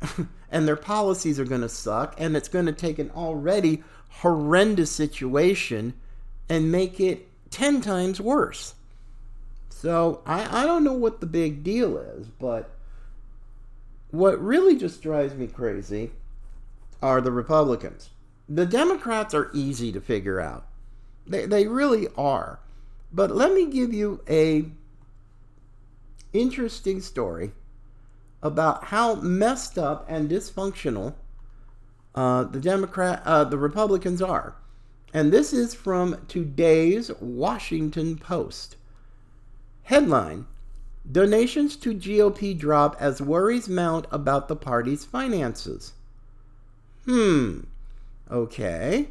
and 0.51 0.69
their 0.69 0.77
policies 0.77 1.41
are 1.41 1.45
going 1.45 1.61
to 1.63 1.69
suck. 1.69 2.15
And 2.19 2.37
it's 2.37 2.49
going 2.49 2.67
to 2.67 2.73
take 2.73 2.99
an 2.99 3.11
already 3.17 3.83
horrendous 4.09 4.91
situation 4.91 5.95
and 6.49 6.71
make 6.71 7.01
it 7.01 7.29
10 7.51 7.81
times 7.81 8.21
worse. 8.21 8.75
So 9.71 10.23
I, 10.27 10.63
I 10.63 10.67
don't 10.67 10.85
know 10.85 10.95
what 10.95 11.21
the 11.21 11.27
big 11.27 11.63
deal 11.63 11.97
is, 11.97 12.27
but 12.27 12.71
what 14.11 14.43
really 14.43 14.77
just 14.77 15.03
drives 15.03 15.35
me 15.35 15.47
crazy 15.47 16.11
are 17.03 17.21
the 17.21 17.33
Republicans. 17.33 18.11
The 18.49 18.67
Democrats 18.67 19.35
are 19.35 19.51
easy 19.53 19.93
to 19.93 20.01
figure 20.01 20.41
out. 20.41 20.67
They, 21.27 21.47
they 21.47 21.67
really 21.67 22.09
are. 22.17 22.61
But 23.13 23.35
let 23.35 23.53
me 23.53 23.67
give 23.67 23.93
you 23.93 24.21
a 24.29 24.67
interesting 26.33 27.01
story 27.01 27.53
about 28.43 28.85
how 28.85 29.17
messed 29.17 29.79
up 29.79 30.07
and 30.09 30.31
dysfunctional 30.31 31.15
uh, 32.15 32.45
the 32.45 32.61
Democrat, 32.61 33.23
uh, 33.25 33.45
the 33.45 33.59
Republicans 33.59 34.23
are. 34.23 34.57
And 35.15 35.33
this 35.33 35.53
is 35.53 35.75
from 35.75 36.25
today's 36.29 37.11
Washington 37.21 38.17
Post. 38.17 38.77
Headline 39.85 40.47
Donations 41.11 41.77
to 41.77 41.95
GOP 41.95 42.59
drop 42.59 42.95
as 43.01 43.23
worries 43.23 43.69
mount 43.69 44.07
about 44.11 44.49
the 44.49 44.57
party's 44.57 45.07
finances. 45.07 45.93
Hmm. 47.09 47.61
Okay. 48.31 49.09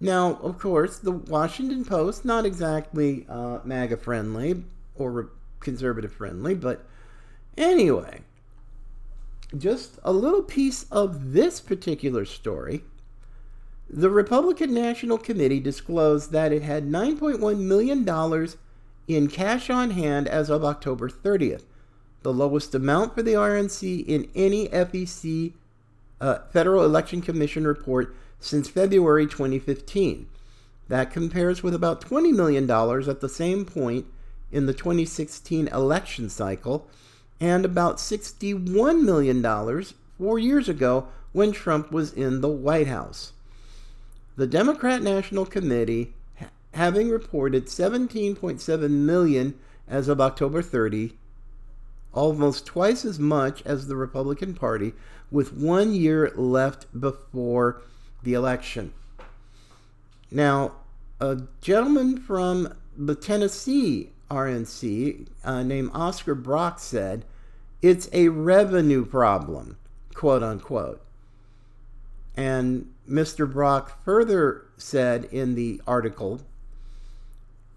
Now, 0.00 0.38
of 0.42 0.58
course, 0.58 0.98
the 0.98 1.12
Washington 1.12 1.84
Post, 1.84 2.24
not 2.24 2.46
exactly 2.46 3.26
uh, 3.28 3.58
MAGA 3.64 3.98
friendly 3.98 4.64
or 4.94 5.28
conservative 5.60 6.10
friendly, 6.10 6.54
but 6.54 6.86
anyway, 7.58 8.22
just 9.58 9.98
a 10.02 10.10
little 10.10 10.42
piece 10.42 10.86
of 10.90 11.32
this 11.32 11.60
particular 11.60 12.24
story. 12.24 12.82
The 13.90 14.08
Republican 14.08 14.72
National 14.72 15.18
Committee 15.18 15.60
disclosed 15.60 16.32
that 16.32 16.50
it 16.50 16.62
had 16.62 16.88
$9.1 16.88 17.58
million 17.58 18.48
in 19.06 19.28
cash 19.28 19.68
on 19.68 19.90
hand 19.90 20.28
as 20.28 20.48
of 20.48 20.64
October 20.64 21.10
30th, 21.10 21.64
the 22.22 22.32
lowest 22.32 22.74
amount 22.74 23.14
for 23.14 23.22
the 23.22 23.34
RNC 23.34 24.06
in 24.06 24.30
any 24.34 24.68
FEC 24.68 25.52
uh, 26.20 26.38
Federal 26.52 26.84
Election 26.84 27.20
Commission 27.20 27.66
report 27.66 28.14
since 28.40 28.68
February 28.68 29.26
2015. 29.26 30.28
That 30.88 31.12
compares 31.12 31.62
with 31.62 31.74
about 31.74 32.00
$20 32.00 32.32
million 32.34 32.68
at 32.70 33.20
the 33.20 33.28
same 33.28 33.64
point 33.64 34.06
in 34.50 34.66
the 34.66 34.72
2016 34.72 35.68
election 35.68 36.30
cycle 36.30 36.88
and 37.40 37.64
about 37.64 37.98
$61 37.98 39.02
million 39.02 39.84
four 40.18 40.38
years 40.38 40.68
ago 40.68 41.08
when 41.32 41.52
Trump 41.52 41.92
was 41.92 42.12
in 42.12 42.40
the 42.40 42.48
White 42.48 42.88
House. 42.88 43.32
The 44.36 44.46
Democrat 44.46 45.02
National 45.02 45.44
Committee, 45.44 46.14
having 46.72 47.10
reported 47.10 47.66
17.7 47.66 48.90
million 48.90 49.58
as 49.86 50.08
of 50.08 50.20
October 50.20 50.62
30, 50.62 51.12
almost 52.12 52.66
twice 52.66 53.04
as 53.04 53.18
much 53.18 53.62
as 53.64 53.86
the 53.86 53.96
Republican 53.96 54.54
Party, 54.54 54.94
with 55.30 55.52
one 55.52 55.94
year 55.94 56.32
left 56.34 56.86
before 56.98 57.82
the 58.22 58.34
election. 58.34 58.92
Now, 60.30 60.72
a 61.20 61.42
gentleman 61.60 62.18
from 62.18 62.74
the 62.96 63.14
Tennessee 63.14 64.10
RNC 64.30 65.28
uh, 65.44 65.62
named 65.62 65.90
Oscar 65.94 66.34
Brock 66.34 66.78
said, 66.78 67.24
it's 67.80 68.08
a 68.12 68.28
revenue 68.28 69.04
problem, 69.04 69.76
quote 70.14 70.42
unquote. 70.42 71.00
And 72.36 72.92
Mr. 73.08 73.50
Brock 73.50 74.04
further 74.04 74.66
said 74.76 75.24
in 75.26 75.54
the 75.54 75.80
article, 75.86 76.40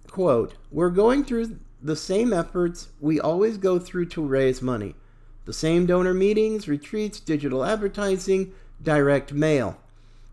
quote, 0.10 0.54
We're 0.72 0.90
going 0.90 1.24
through 1.24 1.60
the 1.82 1.96
same 1.96 2.34
efforts 2.34 2.90
we 3.00 3.20
always 3.20 3.58
go 3.58 3.80
through 3.80 4.06
to 4.08 4.26
raise 4.26 4.62
money. 4.62 4.96
The 5.46 5.54
same 5.54 5.86
donor 5.86 6.14
meetings, 6.14 6.68
retreats, 6.68 7.20
digital 7.20 7.64
advertising, 7.66 8.54
direct 8.82 9.34
mail. 9.34 9.80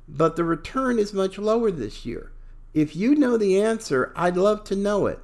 But 0.09 0.37
the 0.37 0.45
return 0.45 0.99
is 0.99 1.13
much 1.13 1.39
lower 1.39 1.71
this 1.71 2.07
year. 2.07 2.31
If 2.75 2.95
you 2.95 3.15
know 3.15 3.37
the 3.37 3.61
answer, 3.61 4.13
I'd 4.15 4.37
love 4.37 4.65
to 4.65 4.77
know 4.77 5.07
it. 5.07 5.21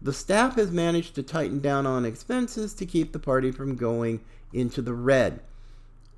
The 0.00 0.12
staff 0.12 0.56
has 0.56 0.70
managed 0.70 1.14
to 1.14 1.22
tighten 1.22 1.60
down 1.60 1.86
on 1.86 2.04
expenses 2.04 2.74
to 2.74 2.86
keep 2.86 3.12
the 3.12 3.18
party 3.18 3.50
from 3.50 3.76
going 3.76 4.20
into 4.52 4.82
the 4.82 4.92
red. 4.92 5.40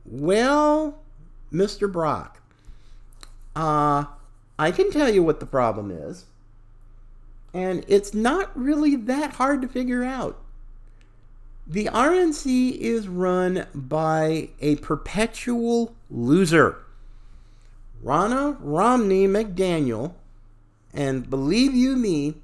Well, 0.05 0.99
Mr. 1.53 1.91
Brock, 1.91 2.41
uh, 3.55 4.07
I 4.59 4.71
can 4.71 4.91
tell 4.91 5.09
you 5.09 5.23
what 5.23 5.41
the 5.41 5.47
problem 5.47 5.91
is. 5.91 6.25
And 7.55 7.85
it's 7.89 8.13
not 8.13 8.51
really 8.59 8.97
that 8.97 9.35
hard 9.35 9.63
to 9.63 9.69
figure 9.69 10.05
out. 10.05 10.39
The 11.69 11.87
RNC 11.87 12.79
is 12.79 13.09
run 13.09 13.67
by 13.75 14.51
a 14.61 14.77
perpetual 14.77 15.97
loser. 16.09 16.79
Ronna 18.05 18.57
Romney 18.61 19.27
McDaniel, 19.27 20.15
and 20.95 21.29
believe 21.29 21.75
you 21.75 21.97
me, 21.97 22.37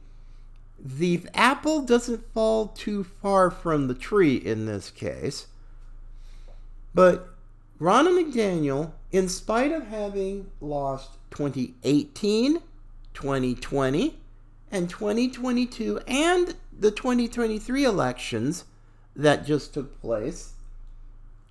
the 0.76 1.22
apple 1.34 1.82
doesn't 1.82 2.32
fall 2.34 2.66
too 2.68 3.04
far 3.04 3.48
from 3.52 3.86
the 3.86 3.94
tree 3.94 4.34
in 4.34 4.66
this 4.66 4.90
case. 4.90 5.46
But 6.92 7.28
Ronna 7.80 8.24
McDaniel, 8.24 8.90
in 9.12 9.28
spite 9.28 9.70
of 9.70 9.86
having 9.86 10.50
lost 10.60 11.10
2018, 11.30 12.60
2020, 13.14 14.18
and 14.72 14.90
2022, 14.90 16.00
and 16.08 16.56
the 16.76 16.90
2023 16.90 17.84
elections 17.84 18.64
that 19.16 19.44
just 19.44 19.74
took 19.74 20.00
place 20.00 20.52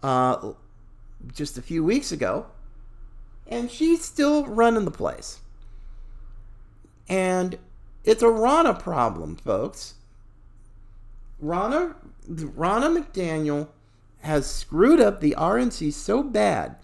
uh, 0.04 0.54
just 1.34 1.58
a 1.58 1.62
few 1.62 1.84
weeks 1.84 2.12
ago, 2.12 2.48
and 3.48 3.70
she's 3.70 4.04
still 4.04 4.46
running 4.46 4.86
the 4.86 4.92
place. 4.92 5.40
And 7.08 7.58
it's 8.04 8.24
a 8.24 8.28
Ronna 8.28 8.80
problem, 8.80 9.36
folks. 9.36 9.96
Ronna, 11.44 11.96
Ronna 12.30 13.04
McDaniel 13.04 13.68
has 14.22 14.50
screwed 14.50 15.00
up 15.00 15.20
the 15.20 15.36
RNC 15.38 15.94
so 15.94 16.24
bad. 16.24 16.76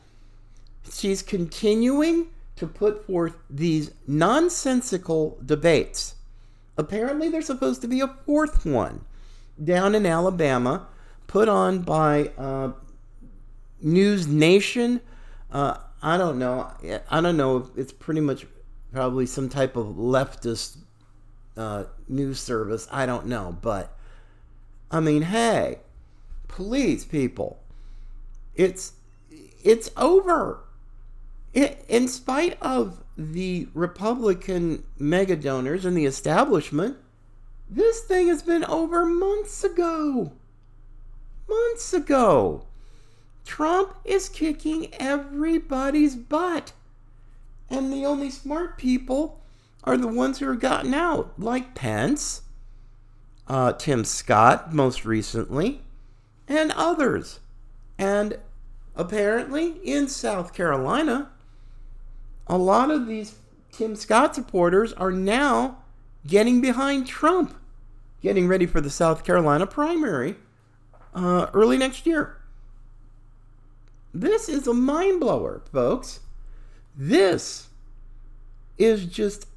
She's 0.92 1.22
continuing 1.22 2.28
to 2.56 2.66
put 2.66 3.06
forth 3.06 3.38
these 3.50 3.92
nonsensical 4.08 5.38
debates. 5.46 6.16
Apparently, 6.78 7.30
there's 7.30 7.46
supposed 7.46 7.82
to 7.82 7.88
be 7.88 8.02
a 8.02 8.16
fourth 8.26 8.66
one 8.66 9.02
down 9.64 9.96
in 9.96 10.06
Alabama, 10.06 10.88
put 11.28 11.50
on 11.50 11.82
by 11.82 12.32
uh, 12.38 12.72
News 13.82 14.28
Nation. 14.28 15.02
Uh, 15.52 15.78
I 16.02 16.18
don't 16.18 16.40
know. 16.40 16.72
I 17.10 17.22
don't 17.22 17.38
know. 17.38 17.70
It's 17.76 17.92
pretty 17.92 18.22
much 18.22 18.46
probably 18.94 19.26
some 19.26 19.50
type 19.50 19.76
of 19.76 19.88
leftist 19.96 20.78
uh, 21.56 21.86
news 22.08 22.40
service. 22.40 22.88
I 22.92 23.06
don't 23.06 23.26
know, 23.26 23.58
but 23.62 23.98
I 24.92 25.00
mean, 25.00 25.24
hey, 25.24 25.80
please, 26.48 27.04
people, 27.04 27.60
it's 28.56 28.94
it's 29.64 29.90
over. 29.98 30.64
It, 31.54 31.84
in 31.88 32.08
spite 32.08 32.58
of 32.62 33.04
the 33.18 33.68
Republican 33.74 34.84
mega 35.00 35.36
donors 35.36 35.86
and 35.86 35.98
the 35.98 36.06
establishment, 36.06 36.98
this 37.70 38.02
thing 38.02 38.28
has 38.28 38.42
been 38.42 38.64
over 38.66 39.06
months 39.06 39.64
ago. 39.64 40.32
Months 41.48 41.94
ago. 41.94 42.66
Trump 43.46 43.96
is 44.04 44.30
kicking 44.30 44.94
everybody's 44.96 46.15
butt. 46.15 46.74
And 47.70 47.91
the 47.91 48.06
only 48.06 48.30
smart 48.30 48.78
people 48.78 49.41
are 49.84 49.98
the 49.98 50.08
ones 50.08 50.39
who 50.39 50.50
are 50.50 50.56
gotten 50.56 50.94
out, 50.94 51.34
like 51.38 51.76
Pence, 51.76 52.41
uh, 53.48 53.74
Tim 53.74 54.04
Scott, 54.04 54.74
most 54.74 55.06
recently, 55.06 55.82
and 56.48 56.72
others. 56.74 57.39
And 57.98 58.38
apparently, 58.96 59.80
in 59.84 60.08
South 60.08 60.54
Carolina, 60.54 61.30
a 62.48 62.58
lot 62.58 62.91
of 62.91 63.08
these 63.08 63.36
Tim 63.72 63.96
Scott 63.96 64.36
supporters 64.36 64.94
are 64.94 65.12
now 65.12 65.78
getting 66.26 66.62
behind 66.62 67.08
Trump, 67.08 67.56
getting 68.28 68.46
ready 68.50 68.66
for 68.66 68.82
the 68.82 68.90
South 68.90 69.24
Carolina 69.24 69.66
primary 69.66 70.36
uh, 71.16 71.48
early 71.54 71.78
next 71.78 72.06
year. 72.06 72.36
This 74.13 74.50
is 74.50 74.68
a 74.68 74.74
mind 74.74 75.22
blower, 75.22 75.62
folks. 75.72 76.20
This 76.94 77.70
is 78.78 79.06
just 79.06 79.48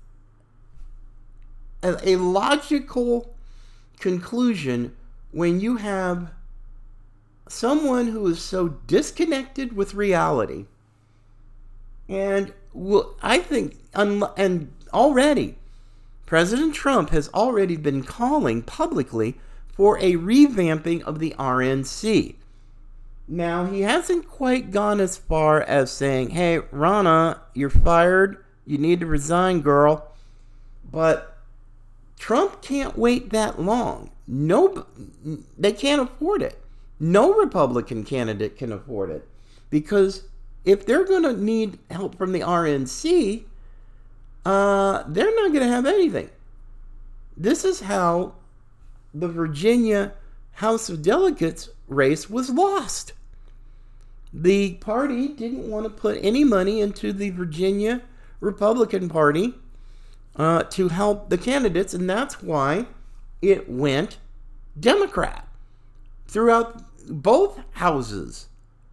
a, 1.83 1.98
a 2.11 2.14
logical 2.14 3.35
conclusion 3.98 4.94
when 5.33 5.59
you 5.59 5.78
have 5.78 6.30
someone 7.48 8.06
who 8.06 8.24
is 8.28 8.40
so 8.40 8.68
disconnected 8.87 9.74
with 9.74 9.94
reality 9.94 10.66
and 12.09 12.52
well, 12.72 13.16
I 13.20 13.38
think 13.40 13.78
and 13.94 14.72
already 14.92 15.56
President 16.30 16.72
Trump 16.72 17.10
has 17.10 17.28
already 17.34 17.74
been 17.74 18.04
calling 18.04 18.62
publicly 18.62 19.36
for 19.66 19.98
a 19.98 20.12
revamping 20.12 21.02
of 21.02 21.18
the 21.18 21.34
RNC. 21.36 22.36
Now, 23.26 23.66
he 23.66 23.80
hasn't 23.80 24.28
quite 24.28 24.70
gone 24.70 25.00
as 25.00 25.16
far 25.16 25.60
as 25.60 25.90
saying, 25.90 26.30
hey, 26.30 26.60
Ronna, 26.72 27.40
you're 27.52 27.68
fired. 27.68 28.44
You 28.64 28.78
need 28.78 29.00
to 29.00 29.06
resign, 29.06 29.60
girl. 29.60 30.12
But 30.88 31.36
Trump 32.16 32.62
can't 32.62 32.96
wait 32.96 33.30
that 33.30 33.60
long. 33.60 34.12
No, 34.28 34.86
they 35.58 35.72
can't 35.72 36.02
afford 36.02 36.42
it. 36.42 36.60
No 37.00 37.34
Republican 37.34 38.04
candidate 38.04 38.56
can 38.56 38.70
afford 38.70 39.10
it. 39.10 39.26
Because 39.68 40.28
if 40.64 40.86
they're 40.86 41.04
going 41.04 41.24
to 41.24 41.32
need 41.32 41.80
help 41.90 42.16
from 42.16 42.30
the 42.30 42.42
RNC, 42.42 43.46
uh, 44.44 45.05
they're 45.07 45.35
not 45.35 45.53
going 45.53 45.66
to 45.66 45.72
have 45.72 45.87
anything. 45.87 46.31
This 47.37 47.64
is 47.64 47.81
how 47.81 48.35
the 49.14 49.29
Virginia 49.29 50.12
House 50.53 50.88
of 50.88 51.03
Delegates 51.03 51.70
race 51.88 52.29
was 52.29 52.50
lost. 52.50 53.12
The 54.33 54.74
party 54.74 55.29
didn't 55.29 55.68
want 55.68 55.85
to 55.85 55.90
put 55.90 56.18
any 56.22 56.44
money 56.44 56.81
into 56.81 57.12
the 57.12 57.31
Virginia 57.31 58.03
Republican 58.40 59.09
Party 59.09 59.55
uh, 60.37 60.62
to 60.64 60.88
help 60.88 61.31
the 61.31 61.38
candidates, 61.38 61.94
and 61.94 62.09
that's 62.09 62.42
why 62.42 62.87
it 63.42 63.68
went 63.68 64.18
Democrat 64.79 65.46
throughout 66.26 66.83
both 67.09 67.61
houses 67.72 68.48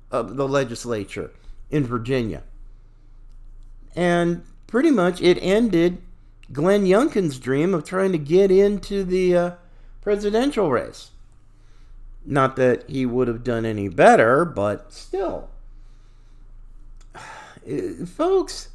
of 0.10 0.38
the 0.38 0.48
legislature 0.48 1.32
in 1.70 1.86
Virginia. 1.86 2.44
And 3.96 4.44
pretty 4.68 4.92
much 4.92 5.22
it 5.22 5.38
ended 5.42 6.02
Glenn 6.52 6.86
Youngkin's 6.86 7.40
dream 7.40 7.74
of 7.74 7.84
trying 7.84 8.12
to 8.12 8.18
get 8.18 8.52
into 8.52 9.04
the 9.04 9.36
uh, 9.36 9.52
presidential 10.02 10.70
race. 10.70 11.12
Not 12.26 12.56
that 12.58 12.90
he 12.90 13.06
would 13.06 13.28
have 13.28 13.44
done 13.44 13.66
any 13.66 13.88
better, 13.88 14.46
but 14.46 14.94
still. 14.94 15.50
Folks, 18.06 18.70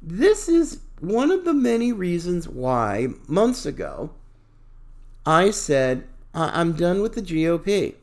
this 0.00 0.48
is 0.48 0.80
one 1.00 1.30
of 1.30 1.44
the 1.44 1.54
many 1.54 1.92
reasons 1.92 2.48
why 2.48 3.08
months 3.26 3.66
ago 3.66 4.10
I 5.24 5.50
said, 5.50 6.04
I'm 6.34 6.72
done 6.72 7.00
with 7.00 7.14
the 7.14 7.22
GOP. 7.22 7.94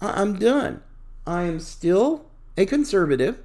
I'm 0.00 0.38
done. 0.38 0.82
I 1.26 1.42
am 1.42 1.60
still 1.60 2.26
a 2.56 2.66
conservative. 2.66 3.38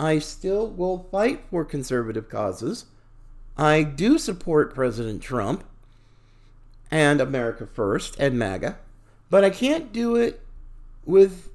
I 0.00 0.18
still 0.18 0.66
will 0.66 1.06
fight 1.10 1.42
for 1.50 1.62
conservative 1.62 2.30
causes. 2.30 2.86
I 3.58 3.82
do 3.82 4.16
support 4.16 4.74
President 4.74 5.22
Trump 5.22 5.62
and 6.90 7.20
America 7.20 7.66
First 7.66 8.18
and 8.18 8.38
MAGA, 8.38 8.78
but 9.28 9.44
I 9.44 9.50
can't 9.50 9.92
do 9.92 10.16
it 10.16 10.40
with 11.04 11.50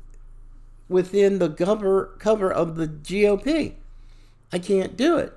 within 0.88 1.40
the 1.40 1.50
cover 1.50 2.16
cover 2.20 2.54
of 2.54 2.76
the 2.76 2.88
GOP. 2.88 3.74
I 4.54 4.60
can't 4.60 4.96
do 4.96 5.18
it 5.18 5.34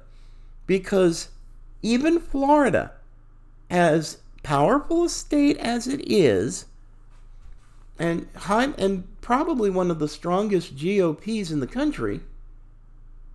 because 0.66 1.31
even 1.81 2.21
Florida, 2.21 2.92
as 3.71 4.18
powerful 4.42 5.05
a 5.05 5.09
state 5.09 5.57
as 5.57 5.88
it 5.88 6.03
is, 6.07 6.66
and 7.99 8.29
high, 8.37 8.75
and 8.77 9.09
probably 9.23 9.71
one 9.71 9.90
of 9.90 9.99
the 9.99 10.09
strongest 10.09 10.77
GOPs 10.77 11.51
in 11.51 11.61
the 11.61 11.66
country, 11.66 12.21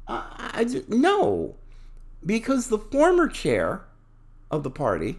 I, 0.07 0.51
I 0.53 0.81
no, 0.87 1.55
because 2.25 2.67
the 2.67 2.77
former 2.77 3.27
chair 3.27 3.85
of 4.51 4.63
the 4.63 4.69
party, 4.69 5.17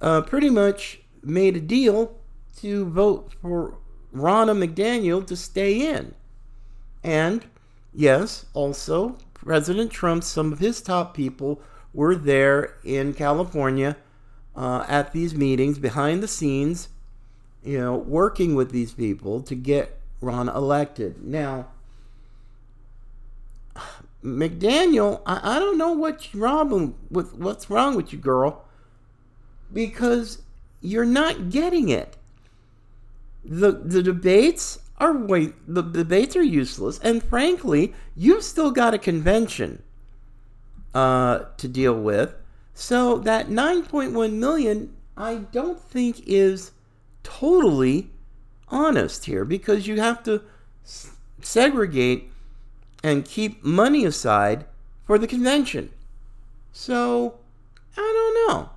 uh, 0.00 0.22
pretty 0.22 0.50
much 0.50 1.00
made 1.22 1.56
a 1.56 1.60
deal 1.60 2.16
to 2.60 2.86
vote 2.86 3.32
for 3.40 3.76
Ronna 4.14 4.56
McDaniel 4.56 5.26
to 5.26 5.36
stay 5.36 5.88
in. 5.88 6.14
And 7.02 7.44
yes, 7.92 8.46
also, 8.54 9.18
President 9.34 9.90
Trump, 9.90 10.24
some 10.24 10.52
of 10.52 10.58
his 10.58 10.80
top 10.80 11.14
people 11.14 11.60
were 11.92 12.14
there 12.14 12.74
in 12.84 13.12
California 13.12 13.96
uh, 14.56 14.84
at 14.88 15.12
these 15.12 15.34
meetings 15.34 15.78
behind 15.78 16.22
the 16.22 16.28
scenes, 16.28 16.88
you 17.62 17.78
know, 17.78 17.96
working 17.96 18.54
with 18.54 18.70
these 18.70 18.92
people 18.92 19.42
to 19.42 19.54
get 19.54 20.00
Ron 20.20 20.48
elected. 20.48 21.22
Now, 21.22 21.68
McDaniel, 24.24 25.20
I, 25.26 25.56
I 25.56 25.58
don't 25.58 25.76
know 25.76 25.92
what's 25.92 26.34
wrong 26.34 26.94
with 27.10 27.34
what's 27.34 27.68
wrong 27.68 27.94
with 27.94 28.12
you, 28.12 28.18
girl, 28.18 28.64
because 29.72 30.42
you're 30.80 31.04
not 31.04 31.50
getting 31.50 31.90
it. 31.90 32.16
the 33.44 33.72
The 33.72 34.02
debates 34.02 34.78
are 34.98 35.16
way 35.16 35.52
the 35.66 35.82
debates 35.82 36.36
are 36.36 36.42
useless, 36.42 36.98
and 37.00 37.22
frankly, 37.22 37.92
you've 38.16 38.44
still 38.44 38.70
got 38.70 38.94
a 38.94 38.98
convention 38.98 39.82
uh, 40.94 41.40
to 41.58 41.68
deal 41.68 41.94
with. 41.94 42.34
So 42.72 43.18
that 43.18 43.48
9.1 43.48 44.32
million, 44.32 44.96
I 45.16 45.36
don't 45.36 45.78
think 45.78 46.26
is 46.26 46.72
totally 47.22 48.10
honest 48.68 49.26
here 49.26 49.44
because 49.44 49.86
you 49.86 50.00
have 50.00 50.22
to 50.24 50.42
segregate 51.40 52.30
and 53.04 53.26
keep 53.26 53.62
money 53.62 54.06
aside 54.06 54.64
for 55.06 55.18
the 55.18 55.26
convention. 55.26 55.90
So, 56.72 57.38
I 57.96 58.00
don't 58.00 58.48
know. 58.48 58.70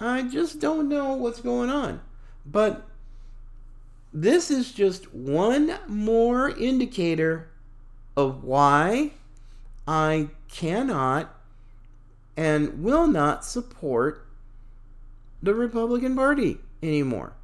I 0.00 0.22
just 0.22 0.58
don't 0.58 0.88
know 0.88 1.14
what's 1.14 1.40
going 1.40 1.70
on. 1.70 2.00
But 2.44 2.84
this 4.12 4.50
is 4.50 4.72
just 4.72 5.14
one 5.14 5.78
more 5.86 6.50
indicator 6.50 7.48
of 8.16 8.42
why 8.42 9.12
I 9.86 10.28
cannot 10.48 11.32
and 12.36 12.82
will 12.82 13.06
not 13.06 13.44
support 13.44 14.26
the 15.40 15.54
Republican 15.54 16.16
Party 16.16 16.58
anymore. 16.82 17.34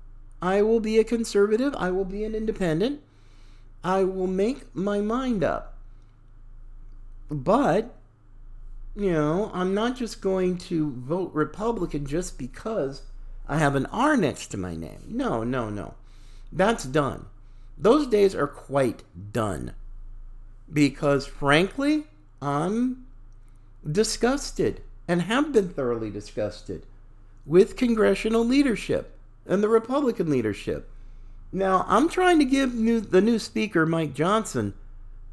I 0.42 0.60
will 0.62 0.80
be 0.80 0.98
a 0.98 1.04
conservative, 1.04 1.74
I 1.78 1.92
will 1.92 2.04
be 2.04 2.24
an 2.24 2.34
independent. 2.34 3.00
I 3.82 4.04
will 4.04 4.26
make 4.26 4.74
my 4.74 5.00
mind 5.00 5.44
up. 5.44 5.74
But, 7.30 7.94
you 8.96 9.12
know, 9.12 9.50
I'm 9.54 9.74
not 9.74 9.96
just 9.96 10.20
going 10.20 10.58
to 10.58 10.90
vote 10.92 11.32
Republican 11.34 12.06
just 12.06 12.38
because 12.38 13.02
I 13.46 13.58
have 13.58 13.74
an 13.74 13.86
R 13.86 14.16
next 14.16 14.48
to 14.48 14.56
my 14.56 14.74
name. 14.74 15.04
No, 15.08 15.44
no, 15.44 15.70
no. 15.70 15.94
That's 16.52 16.84
done. 16.84 17.26
Those 17.76 18.06
days 18.06 18.34
are 18.34 18.46
quite 18.46 19.02
done. 19.32 19.74
Because, 20.72 21.26
frankly, 21.26 22.04
I'm 22.42 23.06
disgusted 23.90 24.82
and 25.06 25.22
have 25.22 25.52
been 25.52 25.70
thoroughly 25.70 26.10
disgusted 26.10 26.84
with 27.46 27.76
congressional 27.76 28.44
leadership 28.44 29.16
and 29.46 29.62
the 29.62 29.68
Republican 29.68 30.28
leadership. 30.28 30.90
Now, 31.52 31.87
I'm 31.88 32.08
trying 32.08 32.38
to 32.40 32.44
give 32.44 32.74
new, 32.74 33.00
the 33.00 33.20
new 33.20 33.38
speaker, 33.38 33.87
Mike 33.87 34.14
Johnson, 34.14 34.74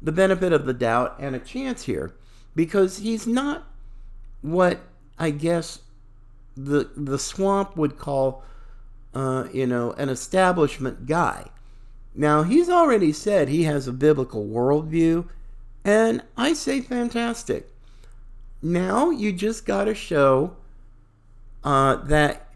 the 0.00 0.12
benefit 0.12 0.52
of 0.52 0.66
the 0.66 0.72
doubt 0.72 1.16
and 1.18 1.34
a 1.34 1.38
chance 1.38 1.84
here 1.84 2.14
because 2.54 2.98
he's 2.98 3.26
not 3.26 3.64
what 4.42 4.80
I 5.18 5.30
guess 5.30 5.80
the 6.56 6.90
the 6.96 7.18
swamp 7.18 7.76
would 7.76 7.98
call 7.98 8.42
uh, 9.14 9.46
you 9.52 9.66
know 9.66 9.92
an 9.92 10.08
establishment 10.08 11.06
guy. 11.06 11.50
Now 12.14 12.42
he's 12.42 12.68
already 12.68 13.12
said 13.12 13.48
he 13.48 13.64
has 13.64 13.86
a 13.86 13.92
biblical 13.92 14.46
worldview, 14.46 15.28
and 15.84 16.22
I 16.36 16.54
say 16.54 16.80
fantastic. 16.80 17.70
Now 18.62 19.10
you 19.10 19.32
just 19.32 19.66
got 19.66 19.84
to 19.84 19.94
show 19.94 20.56
uh, 21.62 21.96
that 21.96 22.48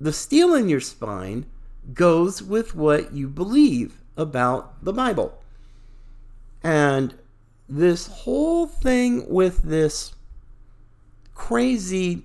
the 0.00 0.12
steel 0.12 0.54
in 0.54 0.68
your 0.68 0.80
spine 0.80 1.46
goes 1.92 2.42
with 2.42 2.74
what 2.74 3.12
you 3.12 3.28
believe 3.28 4.00
about 4.16 4.84
the 4.84 4.92
Bible. 4.92 5.38
And 6.62 7.14
this 7.68 8.06
whole 8.08 8.66
thing 8.66 9.28
with 9.28 9.62
this 9.62 10.14
crazy 11.34 12.24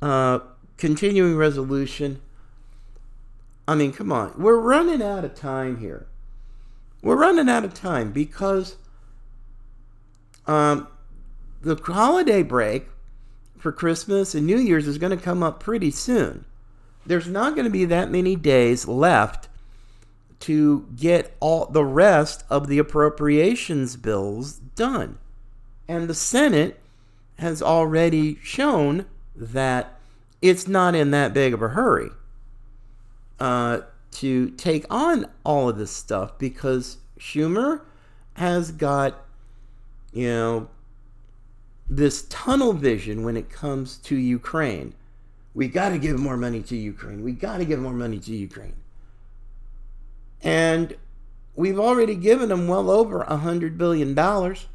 uh, 0.00 0.40
continuing 0.76 1.36
resolution, 1.36 2.20
I 3.68 3.74
mean, 3.74 3.92
come 3.92 4.10
on. 4.10 4.34
We're 4.36 4.58
running 4.58 5.02
out 5.02 5.24
of 5.24 5.34
time 5.34 5.78
here. 5.78 6.06
We're 7.02 7.16
running 7.16 7.48
out 7.48 7.64
of 7.64 7.74
time 7.74 8.12
because 8.12 8.76
um, 10.46 10.88
the 11.60 11.76
holiday 11.76 12.42
break 12.42 12.88
for 13.58 13.70
Christmas 13.70 14.34
and 14.34 14.46
New 14.46 14.58
Year's 14.58 14.88
is 14.88 14.98
going 14.98 15.16
to 15.16 15.22
come 15.22 15.42
up 15.42 15.60
pretty 15.60 15.90
soon. 15.90 16.44
There's 17.04 17.28
not 17.28 17.54
going 17.54 17.64
to 17.64 17.70
be 17.70 17.84
that 17.86 18.10
many 18.10 18.36
days 18.36 18.86
left 18.86 19.48
to 20.40 20.88
get 20.96 21.36
all 21.40 21.66
the 21.66 21.84
rest 21.84 22.44
of 22.50 22.66
the 22.66 22.78
appropriations 22.78 23.96
bills 23.96 24.54
done. 24.74 25.18
And 25.88 26.08
the 26.08 26.14
Senate 26.14 26.80
has 27.38 27.62
already 27.62 28.38
shown 28.42 29.06
that 29.36 29.98
it's 30.40 30.66
not 30.66 30.94
in 30.94 31.10
that 31.12 31.32
big 31.32 31.54
of 31.54 31.62
a 31.62 31.68
hurry 31.68 32.10
uh, 33.38 33.80
to 34.12 34.50
take 34.50 34.84
on 34.90 35.26
all 35.44 35.68
of 35.68 35.78
this 35.78 35.90
stuff 35.90 36.38
because 36.38 36.98
Schumer 37.18 37.82
has 38.34 38.72
got, 38.72 39.24
you 40.12 40.28
know, 40.28 40.68
this 41.88 42.22
tunnel 42.22 42.72
vision 42.72 43.24
when 43.24 43.36
it 43.36 43.50
comes 43.50 43.98
to 43.98 44.16
Ukraine. 44.16 44.94
We 45.54 45.68
got 45.68 45.90
to 45.90 45.98
give 45.98 46.18
more 46.18 46.36
money 46.36 46.62
to 46.62 46.76
Ukraine. 46.76 47.22
We 47.22 47.32
got 47.32 47.58
to 47.58 47.64
give 47.64 47.78
more 47.78 47.92
money 47.92 48.18
to 48.18 48.34
Ukraine. 48.34 48.76
And 50.42 50.96
we've 51.54 51.78
already 51.78 52.14
given 52.14 52.48
them 52.48 52.66
well 52.66 52.90
over 52.90 53.22
a 53.22 53.36
hundred 53.36 53.76
billion 53.76 54.14
dollars. 54.14 54.66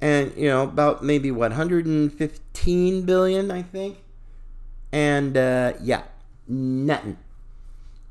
And 0.00 0.32
you 0.36 0.48
know, 0.48 0.64
about 0.64 1.02
maybe 1.02 1.30
what 1.30 1.50
115 1.50 3.02
billion, 3.02 3.50
I 3.50 3.62
think. 3.62 3.98
And 4.92 5.36
uh, 5.36 5.72
yeah, 5.82 6.02
nothing. 6.46 7.18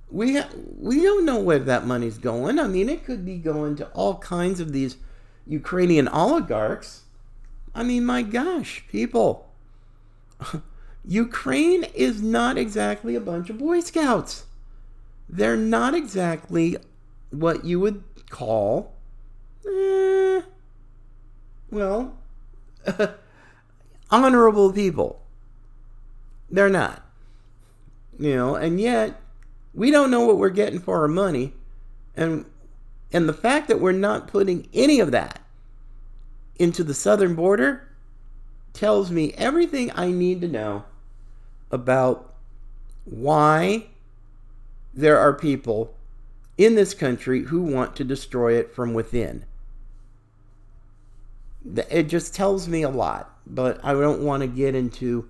We 0.10 0.38
ha- 0.38 0.50
we 0.80 1.02
don't 1.02 1.26
know 1.26 1.40
where 1.40 1.60
that 1.60 1.86
money's 1.86 2.18
going. 2.18 2.60
I 2.60 2.68
mean, 2.68 2.90
it 2.90 3.06
could 3.06 3.26
be 3.26 3.38
going 3.38 3.76
to 3.78 3.88
all 3.90 4.18
kinds 4.18 4.60
of 4.60 4.74
these 4.74 4.98
Ukrainian 5.46 6.08
oligarchs. 6.08 7.04
I 7.74 7.84
mean, 7.84 8.06
my 8.06 8.22
gosh, 8.22 8.84
people. 8.90 9.50
Ukraine 11.08 11.86
is 11.96 12.22
not 12.22 12.58
exactly 12.58 13.16
a 13.16 13.22
bunch 13.22 13.50
of 13.50 13.58
Boy 13.58 13.80
Scouts 13.80 14.44
they're 15.30 15.58
not 15.58 15.94
exactly 15.94 16.78
what 17.32 17.66
you 17.66 17.80
would 17.80 18.04
call, 18.30 18.94
eh, 19.66 20.42
well, 21.70 22.18
honorable 24.10 24.72
people. 24.72 25.22
They're 26.50 26.70
not. 26.70 27.04
You 28.18 28.36
know, 28.36 28.56
and 28.56 28.80
yet 28.80 29.22
we 29.74 29.92
don't 29.92 30.10
know 30.10 30.26
what 30.26 30.38
we're 30.38 30.50
getting 30.50 30.80
for 30.80 31.02
our 31.02 31.08
money. 31.08 31.54
And 32.16 32.46
and 33.12 33.28
the 33.30 33.34
fact 33.34 33.68
that 33.68 33.80
we're 33.80 33.92
not 33.92 34.28
putting 34.28 34.68
any 34.74 35.00
of 35.00 35.12
that 35.12 35.42
into 36.56 36.84
the 36.84 36.94
southern 36.94 37.36
border 37.36 37.88
tells 38.74 39.12
me 39.12 39.34
everything 39.34 39.92
I 39.94 40.12
need 40.12 40.42
to 40.42 40.48
know 40.48 40.86
about 41.72 42.34
why 43.06 43.86
there 44.94 45.18
are 45.18 45.34
people 45.34 45.94
in 46.58 46.76
this 46.76 46.94
country 46.94 47.44
who 47.44 47.62
want 47.62 47.96
to 47.96 48.04
destroy 48.04 48.58
it 48.58 48.74
from 48.74 48.94
within. 48.94 49.46
It 51.90 52.04
just 52.04 52.34
tells 52.34 52.68
me 52.68 52.82
a 52.82 52.90
lot, 52.90 53.36
but 53.46 53.80
I 53.84 53.94
don't 53.94 54.22
want 54.22 54.42
to 54.42 54.48
get 54.48 54.74
into, 54.74 55.30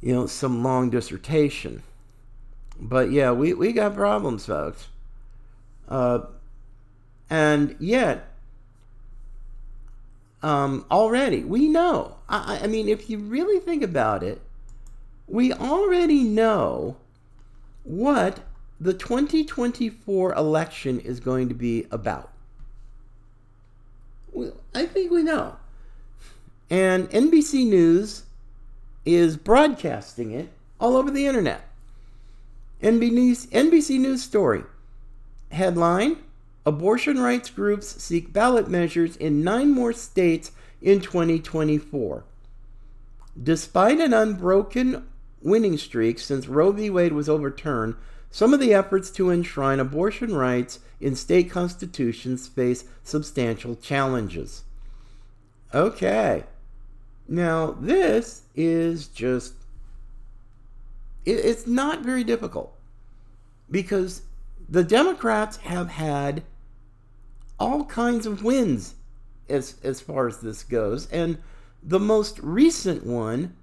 you 0.00 0.14
know, 0.14 0.26
some 0.26 0.62
long 0.62 0.90
dissertation. 0.90 1.82
But 2.78 3.10
yeah, 3.10 3.32
we, 3.32 3.54
we 3.54 3.72
got 3.72 3.94
problems, 3.94 4.46
folks. 4.46 4.88
Uh, 5.88 6.20
and 7.30 7.76
yet, 7.78 8.28
um, 10.42 10.84
already, 10.90 11.44
we 11.44 11.68
know. 11.68 12.16
I, 12.28 12.60
I 12.62 12.66
mean, 12.66 12.88
if 12.88 13.08
you 13.08 13.18
really 13.18 13.60
think 13.60 13.82
about 13.82 14.22
it, 14.22 14.40
we 15.32 15.50
already 15.50 16.22
know 16.22 16.96
what 17.84 18.40
the 18.78 18.92
2024 18.92 20.34
election 20.34 21.00
is 21.00 21.20
going 21.20 21.48
to 21.48 21.54
be 21.54 21.86
about. 21.90 22.30
I 24.74 24.86
think 24.86 25.10
we 25.10 25.22
know. 25.22 25.56
And 26.68 27.08
NBC 27.10 27.66
News 27.66 28.24
is 29.06 29.38
broadcasting 29.38 30.32
it 30.32 30.50
all 30.78 30.96
over 30.96 31.10
the 31.10 31.26
internet. 31.26 31.66
NBC, 32.82 33.48
NBC 33.48 33.98
News 33.98 34.22
story. 34.22 34.64
Headline 35.50 36.18
Abortion 36.64 37.18
rights 37.18 37.50
groups 37.50 38.02
seek 38.02 38.32
ballot 38.32 38.68
measures 38.68 39.16
in 39.16 39.42
nine 39.42 39.70
more 39.72 39.92
states 39.92 40.52
in 40.80 41.00
2024. 41.00 42.22
Despite 43.42 43.98
an 43.98 44.12
unbroken 44.12 45.06
winning 45.42 45.76
streak 45.76 46.18
since 46.18 46.48
Roe 46.48 46.72
v. 46.72 46.90
Wade 46.90 47.12
was 47.12 47.28
overturned, 47.28 47.96
some 48.30 48.54
of 48.54 48.60
the 48.60 48.72
efforts 48.72 49.10
to 49.12 49.30
enshrine 49.30 49.80
abortion 49.80 50.34
rights 50.34 50.80
in 51.00 51.14
state 51.14 51.50
constitutions 51.50 52.48
face 52.48 52.84
substantial 53.02 53.76
challenges. 53.76 54.64
Okay. 55.74 56.44
Now, 57.28 57.76
this 57.78 58.42
is 58.54 59.08
just. 59.08 59.54
It's 61.24 61.66
not 61.66 62.00
very 62.00 62.24
difficult 62.24 62.76
because 63.70 64.22
the 64.68 64.82
Democrats 64.82 65.58
have 65.58 65.88
had 65.88 66.42
all 67.60 67.84
kinds 67.84 68.26
of 68.26 68.42
wins 68.42 68.94
as, 69.48 69.76
as 69.84 70.00
far 70.00 70.26
as 70.26 70.38
this 70.38 70.64
goes. 70.64 71.06
And 71.10 71.38
the 71.82 72.00
most 72.00 72.38
recent 72.40 73.06
one 73.06 73.54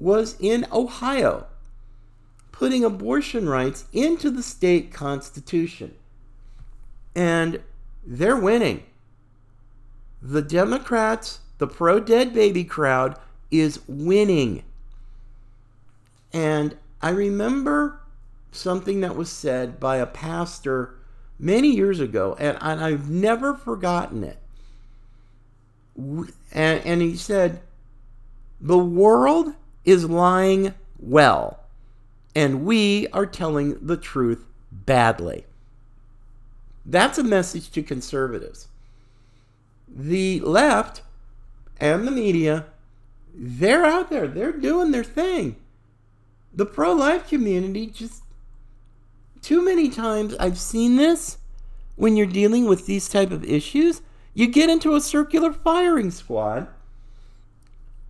was 0.00 0.36
in 0.40 0.66
Ohio, 0.72 1.46
putting 2.52 2.84
abortion 2.84 3.48
rights 3.48 3.84
into 3.92 4.30
the 4.30 4.42
state 4.42 4.92
constitution. 4.92 5.94
And 7.14 7.60
they're 8.06 8.36
winning. 8.36 8.84
The 10.22 10.42
Democrats, 10.42 11.40
the 11.58 11.66
pro 11.66 12.00
dead 12.00 12.32
baby 12.32 12.64
crowd, 12.64 13.18
is 13.50 13.80
winning. 13.86 14.62
And 16.32 16.76
I 17.02 17.10
remember 17.10 18.00
something 18.52 19.00
that 19.00 19.16
was 19.16 19.30
said 19.30 19.80
by 19.80 19.96
a 19.96 20.06
pastor 20.06 20.94
many 21.38 21.68
years 21.68 22.00
ago, 22.00 22.36
and, 22.38 22.58
I've 22.58 23.08
never 23.08 23.54
forgotten 23.54 24.24
it. 24.24 24.38
And 26.52 27.02
he 27.02 27.16
said, 27.16 27.60
The 28.60 28.78
world 28.78 29.54
is 29.84 30.04
lying 30.04 30.74
well, 30.98 31.60
and 32.34 32.64
we 32.64 33.06
are 33.08 33.26
telling 33.26 33.78
the 33.84 33.96
truth 33.96 34.44
badly. 34.70 35.44
That's 36.84 37.18
a 37.18 37.24
message 37.24 37.70
to 37.72 37.82
conservatives. 37.82 38.68
The 39.88 40.40
left 40.40 41.02
and 41.78 42.06
the 42.06 42.12
media, 42.12 42.66
they're 43.34 43.84
out 43.84 44.10
there, 44.10 44.28
they're 44.28 44.52
doing 44.52 44.90
their 44.90 45.04
thing. 45.04 45.56
The 46.52 46.66
pro 46.66 46.92
life 46.92 47.28
community 47.28 47.86
just 47.86 48.22
too 49.40 49.64
many 49.64 49.88
times 49.88 50.34
I've 50.34 50.58
seen 50.58 50.96
this 50.96 51.38
when 51.96 52.16
you're 52.16 52.26
dealing 52.26 52.66
with 52.66 52.86
these 52.86 53.08
type 53.08 53.30
of 53.30 53.44
issues, 53.44 54.02
you 54.34 54.46
get 54.46 54.70
into 54.70 54.94
a 54.94 55.00
circular 55.00 55.52
firing 55.52 56.10
squad 56.10 56.68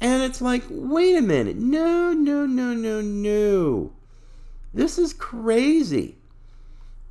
and 0.01 0.23
it's 0.23 0.41
like, 0.41 0.63
wait 0.71 1.17
a 1.17 1.23
minute. 1.23 1.57
No, 1.57 2.13
no, 2.13 2.47
no, 2.47 2.73
no, 2.73 3.01
no. 3.01 3.93
This 4.73 4.99
is 4.99 5.13
crazy. 5.13 6.17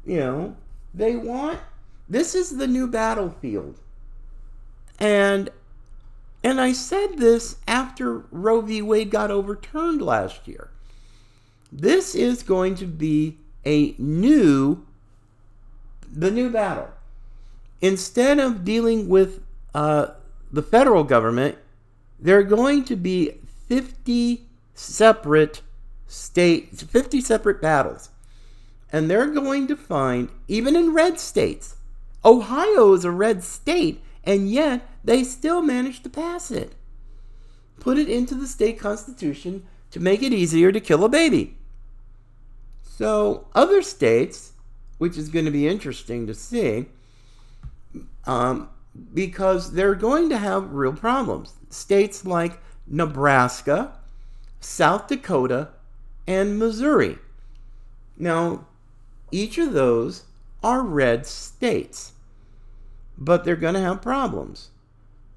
You 0.06 0.18
know, 0.18 0.56
they 0.94 1.16
want 1.16 1.60
this 2.10 2.34
is 2.34 2.58
the 2.58 2.68
new 2.68 2.88
battlefield. 2.88 3.80
And 5.00 5.50
and 6.44 6.60
I 6.60 6.74
said 6.74 7.18
this 7.18 7.58
after 7.68 8.26
Roe 8.32 8.62
v. 8.62 8.82
Wade 8.82 9.12
got 9.12 9.30
overturned 9.30 10.02
last 10.02 10.48
year. 10.48 10.70
This 11.72 12.16
is 12.16 12.42
going 12.42 12.76
to 12.76 12.88
be 12.88 13.38
a 13.66 13.94
new 14.00 14.86
the 16.12 16.32
new 16.32 16.50
battle. 16.50 16.90
Instead 17.82 18.40
of 18.40 18.66
dealing 18.66 19.08
with 19.08 19.42
uh, 19.76 20.08
the 20.52 20.64
federal 20.64 21.04
government, 21.04 21.59
there 22.20 22.38
are 22.40 22.44
going 22.44 22.84
to 22.86 22.96
be 22.96 23.36
50 23.68 24.46
separate 24.74 25.62
states, 26.08 26.84
50 26.84 27.22
separate 27.22 27.62
battles. 27.62 28.10
And 28.92 29.10
they're 29.10 29.28
going 29.28 29.68
to 29.68 29.76
find, 29.76 30.30
even 30.48 30.76
in 30.76 30.94
red 30.94 31.20
states, 31.20 31.76
Ohio 32.26 32.94
is 32.94 33.06
a 33.06 33.12
red 33.12 33.44
state, 33.44 34.02
and 34.24 34.50
yet 34.50 34.88
they 35.04 35.24
still 35.24 35.62
managed 35.62 36.04
to 36.04 36.10
pass 36.10 36.52
it. 36.52 36.74
Put 37.80 37.98
it 37.98 38.10
into 38.10 38.36
the 38.36 38.48
state 38.48 38.80
constitution 38.80 39.66
to 39.92 40.00
make 40.00 40.22
it 40.22 40.34
easier 40.34 40.72
to 40.72 40.80
kill 40.80 41.06
a 41.06 41.10
baby. 41.10 41.56
So, 42.84 43.48
other 43.56 43.82
states, 43.82 44.54
which 44.98 45.18
is 45.18 45.30
going 45.30 45.46
to 45.46 45.52
be 45.52 45.68
interesting 45.68 46.28
to 46.28 46.34
see, 46.34 46.88
um, 48.26 48.70
because 49.14 49.74
they're 49.74 49.96
going 49.96 50.30
to 50.30 50.38
have 50.38 50.74
real 50.74 50.94
problems. 50.94 51.54
States 51.70 52.26
like 52.26 52.60
Nebraska, 52.88 53.94
South 54.60 55.08
Dakota, 55.08 55.70
and 56.28 56.60
Missouri. 56.60 57.18
Now, 58.18 58.68
each 59.32 59.58
of 59.58 59.74
those 59.74 60.24
are 60.64 60.82
red 60.82 61.26
states, 61.26 62.14
but 63.18 63.44
they're 63.44 63.56
going 63.56 63.76
to 63.76 63.80
have 63.80 64.02
problems 64.02 64.72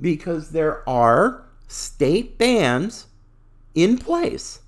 because 0.00 0.50
there 0.50 0.88
are 0.88 1.44
state 1.68 2.36
bans 2.38 3.06
in 3.74 3.96
place 3.96 4.60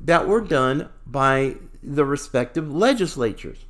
that 0.00 0.26
were 0.26 0.40
done 0.40 0.88
by 1.06 1.56
the 1.82 2.04
respective 2.04 2.72
legislatures. 2.72 3.64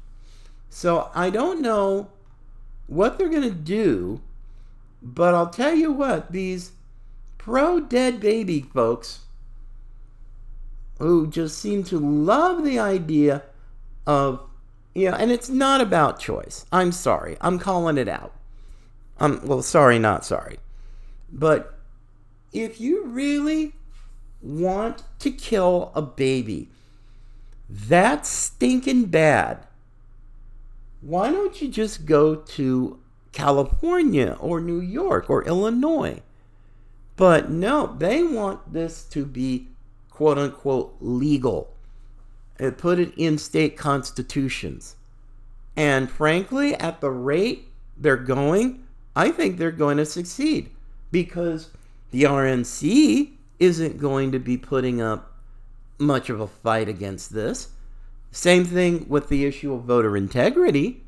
So 0.69 1.11
I 1.15 1.31
don't 1.31 1.61
know 1.61 2.11
what 2.87 3.19
they're 3.19 3.29
going 3.29 3.43
to 3.43 3.51
do, 3.51 4.21
but 5.03 5.35
I'll 5.35 5.51
tell 5.51 5.75
you 5.75 5.93
what, 5.93 6.33
these 6.33 6.73
pro 7.39 7.81
dead 7.81 8.21
baby 8.21 8.61
folks 8.61 9.21
who 10.99 11.27
just 11.27 11.59
seem 11.59 11.83
to 11.85 11.99
love 11.99 12.63
the 12.63 12.79
idea 12.79 13.43
of, 14.07 14.43
you 14.95 15.11
know, 15.11 15.17
and 15.17 15.31
it's 15.31 15.49
not 15.49 15.81
about 15.81 16.21
choice. 16.21 16.67
I'm 16.71 16.93
sorry. 16.93 17.39
I'm 17.41 17.59
calling 17.59 17.97
it 17.97 18.09
out. 18.09 18.35
I'm, 19.19 19.45
well, 19.47 19.63
sorry, 19.63 19.99
not 19.99 20.25
sorry. 20.25 20.59
But 21.33 21.79
if 22.53 22.81
you 22.81 23.05
really 23.07 23.73
want 24.43 25.05
to 25.21 25.31
kill 25.31 25.93
a 25.95 26.03
baby, 26.03 26.69
that's 27.69 28.29
stinking 28.29 29.07
bad. 29.07 29.67
Why 31.01 31.31
don't 31.31 31.63
you 31.63 31.69
just 31.69 32.05
go 32.05 32.35
to 32.35 33.00
California 33.33 34.37
or 34.41 34.61
New 34.61 34.81
York 34.81 35.29
or 35.29 35.45
Illinois? 35.45 36.21
But 37.17 37.51
no, 37.51 37.95
they 37.99 38.23
want 38.23 38.73
this 38.73 39.05
to 39.11 39.25
be 39.25 39.69
quote 40.11 40.39
unquote 40.39 40.97
legal 41.01 41.75
and 42.59 42.77
put 42.77 42.99
it 42.99 43.13
in 43.17 43.39
state 43.39 43.77
constitutions. 43.77 44.97
And 45.77 46.11
frankly, 46.11 46.75
at 46.75 47.01
the 47.01 47.11
rate 47.11 47.69
they're 47.97 48.17
going, 48.17 48.83
I 49.15 49.31
think 49.31 49.59
they're 49.59 49.71
going 49.71 49.99
to 49.99 50.07
succeed 50.07 50.71
because 51.11 51.71
the 52.11 52.23
RNC 52.25 53.33
isn't 53.59 53.99
going 53.99 54.33
to 54.33 54.39
be 54.39 54.57
putting 54.57 55.01
up 55.01 55.33
much 55.99 56.31
of 56.31 56.41
a 56.41 56.47
fight 56.47 56.89
against 56.89 57.33
this. 57.33 57.69
Same 58.33 58.65
thing 58.65 59.07
with 59.09 59.29
the 59.29 59.45
issue 59.45 59.75
of 59.75 59.83
voter 59.83 60.17
integrity. 60.17 61.03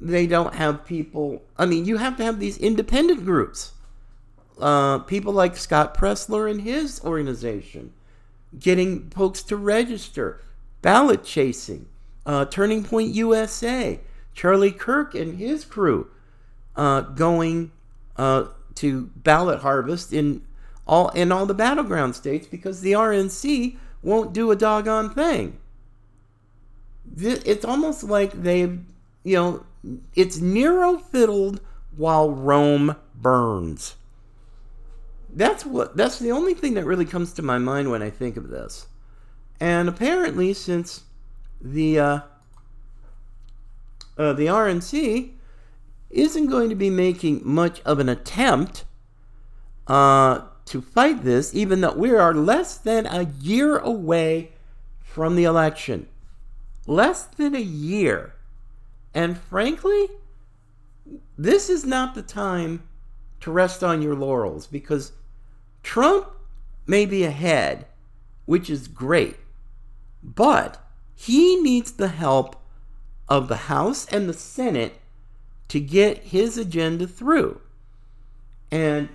They 0.00 0.26
don't 0.26 0.54
have 0.54 0.84
people, 0.84 1.42
I 1.56 1.66
mean, 1.66 1.84
you 1.84 1.96
have 1.96 2.16
to 2.18 2.24
have 2.24 2.40
these 2.40 2.58
independent 2.58 3.24
groups. 3.24 3.72
Uh, 4.60 4.98
people 5.00 5.32
like 5.32 5.56
Scott 5.56 5.96
Presler 5.96 6.50
and 6.50 6.62
his 6.62 7.00
organization 7.04 7.92
getting 8.58 9.10
folks 9.10 9.42
to 9.42 9.56
register, 9.56 10.40
ballot 10.82 11.24
chasing, 11.24 11.86
uh, 12.26 12.44
Turning 12.44 12.84
Point 12.84 13.14
USA, 13.14 14.00
Charlie 14.34 14.72
Kirk 14.72 15.14
and 15.14 15.38
his 15.38 15.64
crew 15.64 16.08
uh, 16.76 17.02
going 17.02 17.72
uh, 18.16 18.46
to 18.76 19.10
ballot 19.16 19.60
harvest 19.60 20.12
in 20.12 20.42
all 20.86 21.08
in 21.10 21.32
all 21.32 21.46
the 21.46 21.54
battleground 21.54 22.14
states 22.14 22.46
because 22.46 22.80
the 22.80 22.92
RNC 22.92 23.76
won't 24.02 24.32
do 24.32 24.50
a 24.50 24.56
doggone 24.56 25.10
thing. 25.10 25.58
It's 27.16 27.64
almost 27.64 28.04
like 28.04 28.32
they've, 28.32 28.80
you 29.22 29.36
know, 29.36 29.66
it's 30.14 30.38
Nero 30.38 30.98
fiddled 30.98 31.60
while 31.96 32.30
Rome 32.30 32.96
burns. 33.14 33.96
That's 35.30 35.66
what 35.66 35.96
that's 35.96 36.18
the 36.18 36.30
only 36.30 36.54
thing 36.54 36.74
that 36.74 36.84
really 36.84 37.04
comes 37.04 37.32
to 37.34 37.42
my 37.42 37.58
mind 37.58 37.90
when 37.90 38.02
I 38.02 38.10
think 38.10 38.36
of 38.36 38.48
this. 38.48 38.86
And 39.60 39.88
apparently 39.88 40.52
since 40.52 41.02
the 41.60 41.98
uh, 41.98 42.20
uh, 44.16 44.32
the 44.32 44.46
RNC 44.46 45.32
isn't 46.10 46.46
going 46.46 46.68
to 46.68 46.76
be 46.76 46.90
making 46.90 47.42
much 47.44 47.80
of 47.80 47.98
an 47.98 48.08
attempt 48.08 48.84
uh, 49.88 50.42
to 50.66 50.80
fight 50.80 51.24
this, 51.24 51.54
even 51.54 51.80
though 51.80 51.92
we 51.92 52.14
are 52.14 52.32
less 52.32 52.76
than 52.76 53.06
a 53.06 53.24
year 53.40 53.78
away 53.78 54.52
from 55.00 55.36
the 55.36 55.44
election. 55.44 56.06
Less 56.86 57.24
than 57.24 57.54
a 57.54 57.60
year. 57.60 58.34
And 59.14 59.38
frankly, 59.38 60.08
this 61.38 61.70
is 61.70 61.84
not 61.84 62.14
the 62.14 62.22
time 62.22 62.82
to 63.40 63.52
rest 63.52 63.84
on 63.84 64.02
your 64.02 64.14
laurels 64.14 64.66
because 64.66 65.12
Trump 65.82 66.28
may 66.86 67.06
be 67.06 67.24
ahead, 67.24 67.86
which 68.46 68.68
is 68.68 68.88
great, 68.88 69.36
but 70.22 70.84
he 71.14 71.56
needs 71.56 71.92
the 71.92 72.08
help 72.08 72.56
of 73.28 73.48
the 73.48 73.56
House 73.56 74.06
and 74.06 74.28
the 74.28 74.34
Senate 74.34 75.00
to 75.68 75.80
get 75.80 76.18
his 76.18 76.58
agenda 76.58 77.06
through. 77.06 77.60
And 78.70 79.08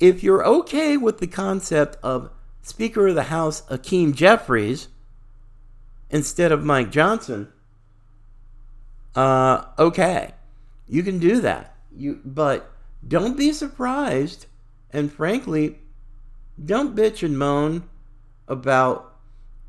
if 0.00 0.22
you're 0.22 0.44
okay 0.44 0.96
with 0.96 1.18
the 1.18 1.26
concept 1.26 1.96
of 2.02 2.30
Speaker 2.62 3.08
of 3.08 3.14
the 3.14 3.24
House 3.24 3.62
Hakeem 3.68 4.12
Jeffries 4.12 4.88
instead 6.10 6.52
of 6.52 6.64
Mike 6.64 6.90
Johnson, 6.90 7.48
uh, 9.16 9.64
okay, 9.78 10.32
you 10.86 11.02
can 11.02 11.18
do 11.18 11.40
that. 11.40 11.74
You, 11.96 12.20
but 12.24 12.70
don't 13.06 13.36
be 13.36 13.52
surprised, 13.52 14.46
and 14.92 15.10
frankly, 15.10 15.78
don't 16.62 16.94
bitch 16.94 17.22
and 17.22 17.38
moan 17.38 17.88
about 18.48 19.14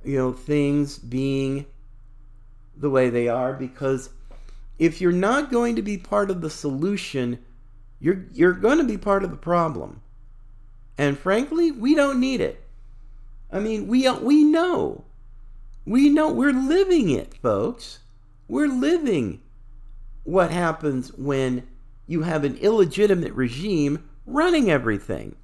you 0.03 0.17
know 0.17 0.33
things 0.33 0.99
being 0.99 1.65
the 2.75 2.89
way 2.89 3.09
they 3.09 3.27
are 3.27 3.53
because 3.53 4.09
if 4.77 5.01
you're 5.01 5.11
not 5.11 5.49
going 5.49 5.75
to 5.75 5.81
be 5.81 5.97
part 5.97 6.29
of 6.29 6.41
the 6.41 6.49
solution, 6.49 7.39
you're 7.99 8.25
you're 8.33 8.53
going 8.53 8.77
to 8.77 8.83
be 8.83 8.97
part 8.97 9.23
of 9.23 9.31
the 9.31 9.37
problem. 9.37 10.01
And 10.97 11.17
frankly, 11.17 11.71
we 11.71 11.95
don't 11.95 12.19
need 12.19 12.41
it. 12.41 12.63
I 13.51 13.59
mean, 13.59 13.87
we 13.87 14.09
we 14.09 14.43
know. 14.43 15.05
We 15.85 16.09
know 16.09 16.31
we're 16.33 16.51
living 16.51 17.09
it, 17.09 17.33
folks. 17.35 17.99
We're 18.47 18.67
living 18.67 19.41
what 20.23 20.51
happens 20.51 21.13
when 21.13 21.67
you 22.05 22.23
have 22.23 22.43
an 22.43 22.57
illegitimate 22.57 23.33
regime 23.33 24.09
running 24.25 24.69
everything. 24.69 25.35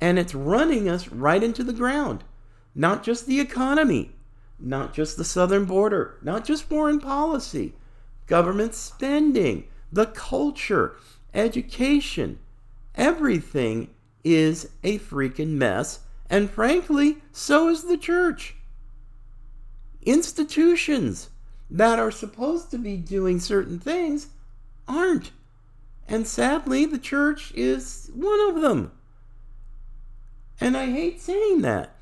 And 0.00 0.18
it's 0.18 0.34
running 0.34 0.88
us 0.88 1.08
right 1.08 1.42
into 1.42 1.64
the 1.64 1.72
ground. 1.72 2.24
Not 2.74 3.02
just 3.02 3.26
the 3.26 3.40
economy, 3.40 4.12
not 4.58 4.94
just 4.94 5.16
the 5.16 5.24
southern 5.24 5.64
border, 5.64 6.18
not 6.22 6.44
just 6.44 6.64
foreign 6.64 7.00
policy, 7.00 7.74
government 8.26 8.74
spending, 8.74 9.64
the 9.92 10.06
culture, 10.06 10.96
education. 11.32 12.38
Everything 12.94 13.90
is 14.22 14.70
a 14.82 14.98
freaking 14.98 15.50
mess. 15.50 16.00
And 16.30 16.50
frankly, 16.50 17.18
so 17.32 17.68
is 17.68 17.84
the 17.84 17.98
church. 17.98 18.56
Institutions 20.02 21.30
that 21.70 21.98
are 21.98 22.10
supposed 22.10 22.70
to 22.70 22.78
be 22.78 22.96
doing 22.96 23.40
certain 23.40 23.78
things 23.78 24.28
aren't. 24.86 25.30
And 26.06 26.26
sadly, 26.26 26.84
the 26.84 26.98
church 26.98 27.52
is 27.54 28.10
one 28.14 28.40
of 28.48 28.60
them. 28.60 28.92
And 30.60 30.76
I 30.76 30.90
hate 30.90 31.20
saying 31.20 31.62
that. 31.62 31.96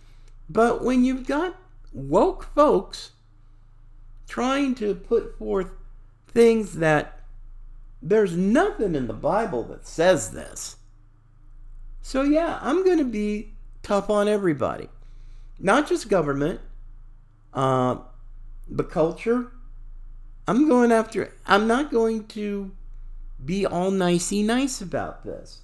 But 0.49 0.85
when 0.85 1.05
you've 1.05 1.27
got 1.27 1.57
woke 1.93 2.45
folks 2.55 3.13
trying 4.29 4.75
to 4.75 4.95
put 4.95 5.39
forth 5.39 5.71
things 6.27 6.75
that 6.75 7.21
there's 8.01 8.37
nothing 8.37 8.95
in 8.95 9.07
the 9.07 9.15
Bible 9.15 9.63
that 9.65 9.87
says 9.87 10.33
this. 10.33 10.77
So, 12.01 12.23
yeah, 12.23 12.59
I'm 12.61 12.85
going 12.85 12.99
to 12.99 13.05
be 13.05 13.55
tough 13.83 14.11
on 14.11 14.27
everybody. 14.27 14.89
Not 15.59 15.89
just 15.89 16.09
government, 16.09 16.61
uh, 17.55 17.99
the 18.69 18.85
culture. 18.85 19.53
I'm 20.47 20.69
going 20.69 20.91
after, 20.91 21.33
I'm 21.47 21.67
not 21.67 21.91
going 21.91 22.27
to 22.29 22.73
be 23.45 23.67
all 23.67 23.91
nicey 23.91 24.43
nice 24.43 24.81
about 24.81 25.25
this. 25.25 25.61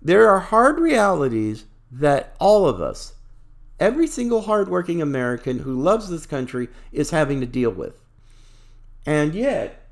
There 0.00 0.28
are 0.28 0.40
hard 0.40 0.78
realities 0.78 1.64
that 1.90 2.34
all 2.38 2.68
of 2.68 2.80
us, 2.80 3.14
every 3.80 4.06
single 4.06 4.42
hardworking 4.42 5.00
American 5.00 5.60
who 5.60 5.80
loves 5.80 6.08
this 6.08 6.26
country, 6.26 6.68
is 6.92 7.10
having 7.10 7.40
to 7.40 7.46
deal 7.46 7.70
with. 7.70 8.00
And 9.06 9.34
yet, 9.34 9.88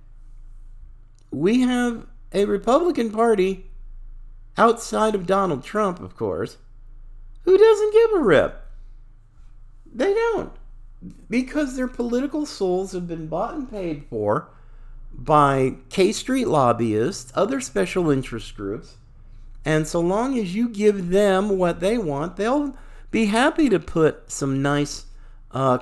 we 1.30 1.60
have 1.60 2.06
a 2.32 2.44
Republican 2.44 3.10
Party 3.10 3.66
outside 4.56 5.14
of 5.14 5.26
Donald 5.26 5.64
Trump, 5.64 6.00
of 6.00 6.16
course, 6.16 6.58
who 7.42 7.56
doesn't 7.56 7.92
give 7.92 8.12
a 8.14 8.20
rip. 8.20 8.62
They 9.94 10.12
don't. 10.12 10.52
Because 11.28 11.76
their 11.76 11.88
political 11.88 12.46
souls 12.46 12.92
have 12.92 13.08
been 13.08 13.26
bought 13.26 13.54
and 13.54 13.70
paid 13.70 14.04
for 14.08 14.48
by 15.12 15.74
K 15.88 16.12
Street 16.12 16.48
lobbyists, 16.48 17.32
other 17.34 17.60
special 17.60 18.10
interest 18.10 18.56
groups. 18.56 18.96
And 19.64 19.86
so 19.86 20.00
long 20.00 20.38
as 20.38 20.54
you 20.54 20.68
give 20.68 21.10
them 21.10 21.58
what 21.58 21.80
they 21.80 21.98
want, 21.98 22.36
they'll 22.36 22.76
be 23.10 23.26
happy 23.26 23.68
to 23.68 23.78
put 23.78 24.30
some 24.30 24.62
nice 24.62 25.06
uh, 25.52 25.78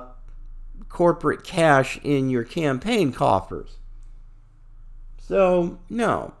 corporate 0.89 1.43
cash 1.43 1.99
in 2.03 2.29
your 2.29 2.43
campaign 2.43 3.11
coffers. 3.11 3.77
So, 5.17 5.79
no, 5.89 6.33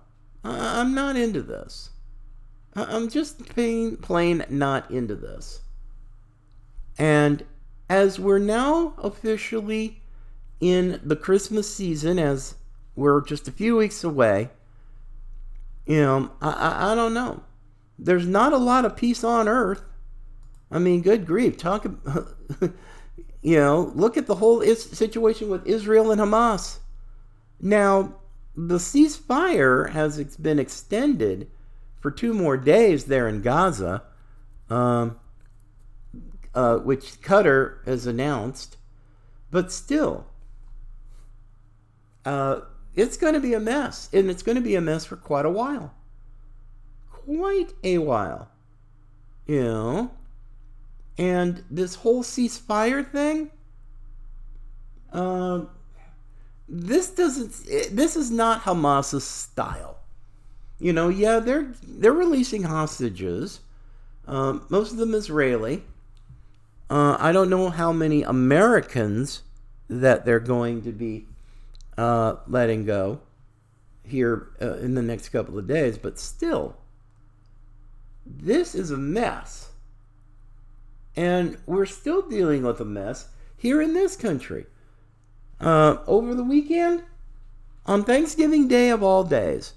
I'm 0.43 0.93
not 0.93 1.15
into 1.15 1.41
this. 1.41 1.91
I'm 2.75 3.09
just 3.09 3.45
plain, 3.47 3.97
plain 3.97 4.45
not 4.49 4.91
into 4.91 5.15
this. 5.15 5.61
And 6.97 7.43
as 7.91 8.17
we're 8.17 8.39
now 8.39 8.93
officially 8.99 10.01
in 10.61 10.97
the 11.03 11.15
Christmas 11.17 11.75
season, 11.75 12.17
as 12.17 12.55
we're 12.95 13.19
just 13.19 13.49
a 13.49 13.51
few 13.51 13.75
weeks 13.75 14.01
away, 14.01 14.49
you 15.85 15.99
know, 15.99 16.31
I, 16.41 16.51
I, 16.51 16.91
I 16.91 16.95
don't 16.95 17.13
know. 17.13 17.43
There's 17.99 18.25
not 18.25 18.53
a 18.53 18.57
lot 18.57 18.85
of 18.85 18.95
peace 18.95 19.25
on 19.25 19.49
earth. 19.49 19.83
I 20.71 20.79
mean, 20.79 21.01
good 21.01 21.25
grief. 21.25 21.57
Talk 21.57 21.83
about, 21.83 22.29
you 23.41 23.57
know, 23.57 23.91
look 23.93 24.15
at 24.15 24.25
the 24.25 24.35
whole 24.35 24.63
situation 24.63 25.49
with 25.49 25.67
Israel 25.67 26.11
and 26.11 26.21
Hamas. 26.21 26.77
Now, 27.59 28.15
the 28.55 28.77
ceasefire 28.77 29.89
has 29.89 30.17
been 30.37 30.59
extended 30.59 31.51
for 31.99 32.09
two 32.09 32.33
more 32.33 32.55
days 32.55 33.03
there 33.03 33.27
in 33.27 33.41
Gaza, 33.41 34.03
um, 34.69 35.19
uh, 36.53 36.77
which 36.77 37.21
Qatar 37.21 37.85
has 37.85 38.05
announced. 38.05 38.77
But 39.49 39.71
still, 39.71 40.25
uh, 42.25 42.61
it's 42.95 43.17
going 43.17 43.33
to 43.33 43.39
be 43.39 43.53
a 43.53 43.59
mess, 43.59 44.09
and 44.13 44.29
it's 44.29 44.43
going 44.43 44.55
to 44.55 44.61
be 44.61 44.75
a 44.75 44.81
mess 44.81 45.05
for 45.05 45.15
quite 45.15 45.45
a 45.45 45.49
while. 45.49 45.93
Quite 47.09 47.73
a 47.83 47.97
while. 47.99 48.49
You 49.45 49.63
know? 49.63 50.11
And 51.17 51.63
this 51.69 51.95
whole 51.95 52.23
ceasefire 52.23 53.09
thing, 53.09 53.51
uh, 55.11 55.61
this 56.67 57.09
doesn't, 57.09 57.51
this 57.91 58.15
is 58.15 58.31
not 58.31 58.61
Hamas's 58.61 59.25
style. 59.25 59.97
You 60.79 60.93
know, 60.93 61.09
yeah, 61.09 61.37
they're 61.39 61.71
they're 61.87 62.11
releasing 62.11 62.63
hostages. 62.63 63.59
Um, 64.25 64.65
most 64.69 64.91
of 64.91 64.97
them 64.97 65.13
Israeli. 65.13 65.83
Uh, 66.91 67.15
I 67.21 67.31
don't 67.31 67.49
know 67.49 67.69
how 67.69 67.93
many 67.93 68.21
Americans 68.21 69.43
that 69.89 70.25
they're 70.25 70.41
going 70.41 70.81
to 70.81 70.91
be 70.91 71.25
uh, 71.97 72.35
letting 72.47 72.83
go 72.83 73.21
here 74.03 74.49
uh, 74.61 74.73
in 74.73 74.95
the 74.95 75.01
next 75.01 75.29
couple 75.29 75.57
of 75.57 75.67
days, 75.67 75.97
but 75.97 76.19
still, 76.19 76.75
this 78.25 78.75
is 78.75 78.91
a 78.91 78.97
mess. 78.97 79.69
And 81.15 81.57
we're 81.65 81.85
still 81.85 82.23
dealing 82.23 82.63
with 82.63 82.81
a 82.81 82.85
mess 82.85 83.29
here 83.55 83.81
in 83.81 83.93
this 83.93 84.17
country. 84.17 84.65
Uh, 85.61 85.97
over 86.07 86.35
the 86.35 86.43
weekend, 86.43 87.03
on 87.85 88.03
Thanksgiving 88.03 88.67
Day 88.67 88.89
of 88.89 89.01
all 89.01 89.23
days, 89.23 89.75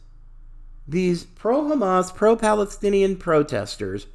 these 0.88 1.22
pro 1.22 1.62
Hamas, 1.62 2.12
pro 2.12 2.34
Palestinian 2.34 3.14
protesters 3.16 4.08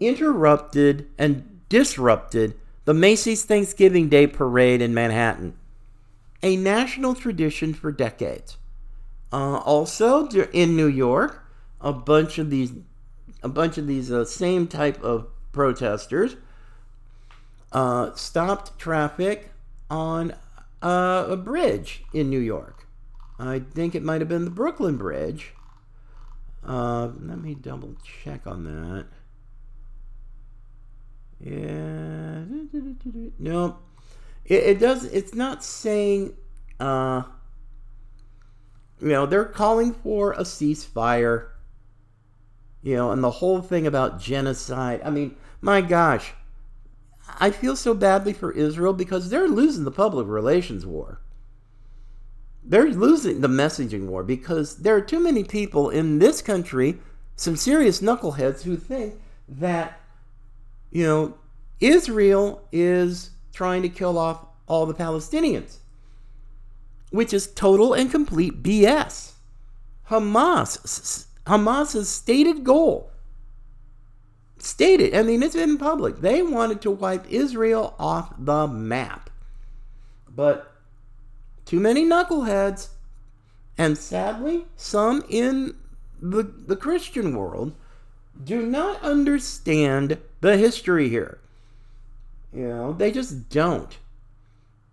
interrupted 0.00 1.08
and 1.16 1.51
disrupted 1.72 2.54
the 2.84 2.92
Macy's 2.92 3.46
Thanksgiving 3.46 4.10
Day 4.10 4.26
parade 4.26 4.82
in 4.82 4.92
Manhattan, 4.92 5.56
a 6.42 6.54
national 6.54 7.14
tradition 7.14 7.72
for 7.72 7.90
decades. 7.90 8.58
Uh, 9.32 9.56
also, 9.56 10.28
in 10.28 10.76
New 10.76 10.86
York, 10.86 11.42
a 11.80 11.94
bunch 11.94 12.36
of 12.36 12.50
these, 12.50 12.74
a 13.42 13.48
bunch 13.48 13.78
of 13.78 13.86
these 13.86 14.12
uh, 14.12 14.22
same 14.26 14.66
type 14.66 15.02
of 15.02 15.28
protesters 15.52 16.36
uh, 17.72 18.14
stopped 18.14 18.78
traffic 18.78 19.50
on 19.88 20.32
uh, 20.82 21.24
a 21.26 21.38
bridge 21.38 22.04
in 22.12 22.28
New 22.28 22.38
York. 22.38 22.86
I 23.38 23.60
think 23.60 23.94
it 23.94 24.02
might 24.02 24.20
have 24.20 24.28
been 24.28 24.44
the 24.44 24.50
Brooklyn 24.50 24.98
Bridge, 24.98 25.54
Uh, 26.62 27.08
let 27.18 27.40
me 27.40 27.54
double 27.54 27.96
check 28.04 28.46
on 28.46 28.64
that. 28.64 29.06
Yeah. 31.42 32.44
No. 33.38 33.78
It, 34.44 34.62
it 34.64 34.78
does. 34.78 35.04
It's 35.04 35.34
not 35.34 35.64
saying. 35.64 36.34
Uh, 36.78 37.22
you 39.00 39.08
know, 39.08 39.26
they're 39.26 39.44
calling 39.44 39.92
for 39.92 40.32
a 40.32 40.42
ceasefire. 40.42 41.48
You 42.82 42.96
know, 42.96 43.10
and 43.12 43.22
the 43.22 43.30
whole 43.30 43.60
thing 43.60 43.86
about 43.86 44.20
genocide. 44.20 45.02
I 45.04 45.10
mean, 45.10 45.36
my 45.60 45.80
gosh. 45.80 46.34
I 47.38 47.50
feel 47.50 47.76
so 47.76 47.94
badly 47.94 48.32
for 48.32 48.52
Israel 48.52 48.92
because 48.92 49.30
they're 49.30 49.48
losing 49.48 49.84
the 49.84 49.90
public 49.90 50.26
relations 50.26 50.84
war. 50.84 51.20
They're 52.64 52.90
losing 52.90 53.40
the 53.40 53.48
messaging 53.48 54.06
war 54.06 54.22
because 54.22 54.78
there 54.78 54.94
are 54.96 55.00
too 55.00 55.20
many 55.20 55.42
people 55.44 55.90
in 55.90 56.18
this 56.18 56.42
country, 56.42 56.98
some 57.36 57.56
serious 57.56 58.00
knuckleheads, 58.00 58.62
who 58.62 58.76
think 58.76 59.14
that, 59.48 60.00
you 60.92 61.04
know, 61.04 61.34
Israel 61.80 62.68
is 62.70 63.30
trying 63.52 63.82
to 63.82 63.88
kill 63.88 64.18
off 64.18 64.46
all 64.66 64.86
the 64.86 64.94
Palestinians, 64.94 65.78
which 67.10 67.32
is 67.32 67.52
total 67.52 67.94
and 67.94 68.10
complete 68.10 68.62
BS. 68.62 69.32
Hamas, 70.10 71.26
Hamas's 71.46 72.08
stated 72.08 72.62
goal, 72.62 73.10
stated, 74.58 75.14
I 75.14 75.22
mean, 75.22 75.42
it's 75.42 75.56
been 75.56 75.78
public, 75.78 76.20
they 76.20 76.42
wanted 76.42 76.82
to 76.82 76.90
wipe 76.90 77.28
Israel 77.30 77.94
off 77.98 78.34
the 78.38 78.68
map. 78.68 79.30
But 80.28 80.72
too 81.64 81.80
many 81.80 82.04
knuckleheads, 82.04 82.88
and 83.78 83.96
sadly, 83.96 84.66
some 84.76 85.24
in 85.28 85.74
the, 86.20 86.42
the 86.42 86.76
Christian 86.76 87.34
world 87.34 87.74
do 88.42 88.66
not 88.66 89.02
understand 89.02 90.18
the 90.40 90.56
history 90.56 91.08
here. 91.08 91.38
You 92.52 92.68
know, 92.68 92.92
they 92.92 93.10
just 93.10 93.48
don't. 93.48 93.96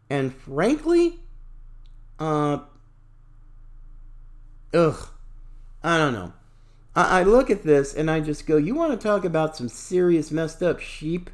And 0.10 0.34
frankly, 0.34 1.20
uh, 2.20 2.60
ugh, 4.74 5.10
I 5.84 5.98
don't 5.98 6.14
know. 6.14 6.34
I, 6.96 7.20
I 7.20 7.24
look 7.24 7.50
at 7.50 7.64
this 7.64 7.94
and 7.94 8.10
I 8.10 8.20
just 8.20 8.46
go, 8.48 8.58
you 8.58 8.76
want 8.76 8.92
to 8.92 9.08
talk 9.08 9.26
about 9.26 9.56
some 9.56 9.70
serious 9.70 10.32
messed 10.32 10.64
up 10.64 10.80
sheep? 10.80 11.30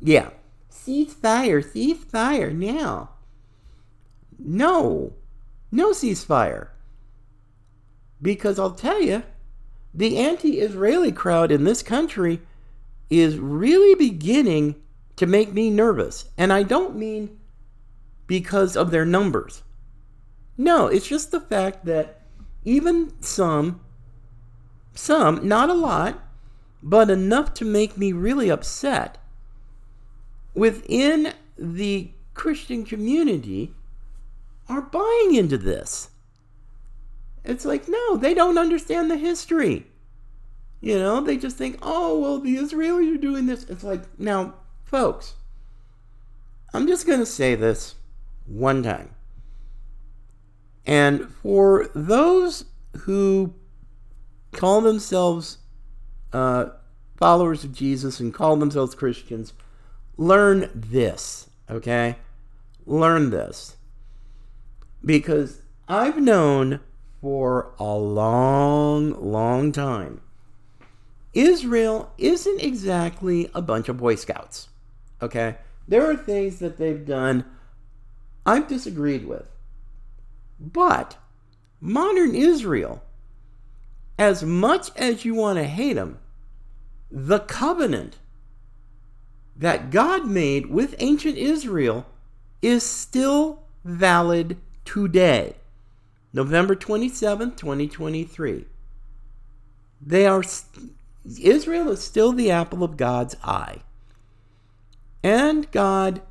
Yeah. 0.00 0.30
Ceasefire, 0.70 1.62
ceasefire 1.62 2.54
now. 2.54 3.10
No, 4.38 5.12
no 5.70 5.90
ceasefire. 5.92 6.68
Because 8.20 8.58
I'll 8.58 8.72
tell 8.72 9.00
you, 9.00 9.22
the 9.94 10.16
anti 10.18 10.58
Israeli 10.58 11.12
crowd 11.12 11.52
in 11.52 11.64
this 11.64 11.82
country 11.82 12.40
is 13.10 13.38
really 13.38 13.94
beginning 13.94 14.76
to 15.16 15.26
make 15.26 15.52
me 15.52 15.70
nervous. 15.70 16.30
And 16.38 16.52
I 16.52 16.62
don't 16.62 16.96
mean 16.96 17.38
because 18.26 18.76
of 18.76 18.90
their 18.90 19.04
numbers. 19.04 19.62
No, 20.56 20.86
it's 20.86 21.06
just 21.06 21.30
the 21.30 21.40
fact 21.40 21.84
that 21.84 22.22
even 22.64 23.12
some, 23.20 23.80
some, 24.94 25.46
not 25.46 25.68
a 25.68 25.74
lot, 25.74 26.22
but 26.82 27.10
enough 27.10 27.52
to 27.54 27.64
make 27.64 27.96
me 27.96 28.12
really 28.12 28.50
upset, 28.50 29.18
within 30.54 31.32
the 31.58 32.10
Christian 32.34 32.84
community 32.84 33.74
are 34.68 34.82
buying 34.82 35.34
into 35.34 35.58
this. 35.58 36.08
It's 37.44 37.64
like, 37.64 37.88
no, 37.88 38.16
they 38.16 38.34
don't 38.34 38.58
understand 38.58 39.10
the 39.10 39.16
history. 39.16 39.86
You 40.80 40.98
know, 40.98 41.20
they 41.20 41.36
just 41.36 41.56
think, 41.56 41.78
oh, 41.82 42.18
well, 42.18 42.38
the 42.38 42.56
Israelis 42.56 43.14
are 43.14 43.18
doing 43.18 43.46
this. 43.46 43.64
It's 43.64 43.84
like, 43.84 44.02
now, 44.18 44.54
folks, 44.84 45.34
I'm 46.74 46.86
just 46.86 47.06
going 47.06 47.20
to 47.20 47.26
say 47.26 47.54
this 47.54 47.94
one 48.46 48.82
time. 48.82 49.14
And 50.84 51.28
for 51.28 51.88
those 51.94 52.64
who 53.02 53.54
call 54.52 54.80
themselves 54.80 55.58
uh, 56.32 56.66
followers 57.16 57.62
of 57.62 57.72
Jesus 57.72 58.18
and 58.18 58.34
call 58.34 58.56
themselves 58.56 58.94
Christians, 58.94 59.52
learn 60.16 60.68
this, 60.74 61.48
okay? 61.70 62.16
Learn 62.86 63.30
this. 63.30 63.76
Because 65.04 65.62
I've 65.88 66.20
known 66.20 66.80
for 67.22 67.72
a 67.78 67.94
long, 67.94 69.12
long 69.12 69.72
time 69.72 70.20
Israel 71.32 72.12
isn't 72.18 72.60
exactly 72.60 73.50
a 73.54 73.62
bunch 73.62 73.88
of 73.88 73.96
Boy 73.96 74.16
Scouts, 74.16 74.68
okay? 75.22 75.56
There 75.88 76.10
are 76.10 76.16
things 76.16 76.58
that 76.58 76.76
they've 76.76 77.06
done 77.06 77.46
I've 78.44 78.68
disagreed 78.68 79.24
with. 79.26 79.48
But 80.60 81.16
modern 81.80 82.34
Israel, 82.34 83.02
as 84.18 84.42
much 84.42 84.90
as 84.96 85.24
you 85.24 85.34
want 85.34 85.58
to 85.58 85.64
hate 85.64 85.94
them, 85.94 86.18
the 87.10 87.40
covenant 87.40 88.18
that 89.56 89.90
God 89.90 90.26
made 90.26 90.66
with 90.66 90.94
ancient 90.98 91.38
Israel 91.38 92.06
is 92.60 92.82
still 92.82 93.62
valid 93.84 94.58
today. 94.84 95.56
November 96.32 96.74
27th, 96.74 97.56
2023. 97.56 98.64
They 100.04 100.26
are 100.26 100.42
Israel 101.40 101.90
is 101.90 102.02
still 102.02 102.32
the 102.32 102.50
apple 102.50 102.82
of 102.82 102.96
God's 102.96 103.36
eye. 103.44 103.82
And 105.22 105.70
God 105.70 106.22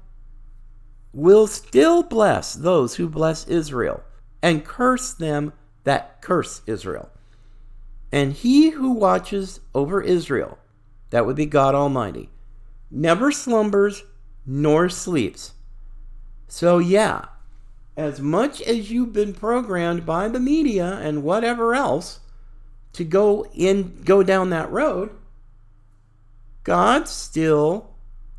will 1.13 1.47
still 1.47 2.03
bless 2.03 2.53
those 2.53 2.95
who 2.95 3.07
bless 3.07 3.47
Israel 3.47 4.03
and 4.41 4.65
curse 4.65 5.13
them 5.13 5.53
that 5.83 6.21
curse 6.21 6.61
Israel. 6.65 7.09
And 8.11 8.33
he 8.33 8.71
who 8.71 8.91
watches 8.91 9.61
over 9.73 10.01
Israel, 10.01 10.57
that 11.11 11.25
would 11.25 11.35
be 11.35 11.45
God 11.45 11.75
Almighty, 11.75 12.29
never 12.89 13.31
slumbers 13.31 14.03
nor 14.45 14.89
sleeps. 14.89 15.53
So, 16.47 16.79
yeah, 16.79 17.25
as 18.01 18.19
much 18.19 18.61
as 18.63 18.91
you've 18.91 19.13
been 19.13 19.31
programmed 19.31 20.05
by 20.07 20.27
the 20.27 20.39
media 20.39 20.97
and 21.03 21.23
whatever 21.23 21.75
else 21.75 22.19
to 22.93 23.03
go 23.03 23.45
in 23.53 24.01
go 24.03 24.23
down 24.23 24.49
that 24.49 24.71
road, 24.71 25.11
God 26.63 27.07
still 27.07 27.91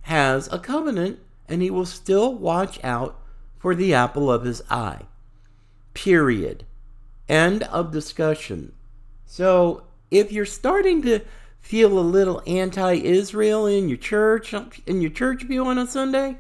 has 0.03 0.53
a 0.53 0.59
covenant 0.59 1.21
and 1.49 1.63
he 1.63 1.71
will 1.71 1.87
still 1.87 2.35
watch 2.35 2.83
out 2.83 3.21
for 3.57 3.77
the 3.77 3.95
apple 3.95 4.33
of 4.33 4.43
his 4.43 4.63
eye. 4.69 5.03
Period. 5.95 6.65
End 7.29 7.63
of 7.65 7.93
discussion. 7.93 8.73
So, 9.27 9.85
if 10.11 10.33
you're 10.33 10.45
starting 10.45 11.03
to 11.03 11.21
feel 11.61 11.97
a 11.97 12.01
little 12.01 12.43
anti-Israel 12.47 13.67
in 13.67 13.89
your 13.89 13.97
church, 13.97 14.53
in 14.87 15.01
your 15.01 15.11
church 15.13 15.45
view 15.45 15.65
on 15.67 15.79
a 15.79 15.87
Sunday, 15.87 16.39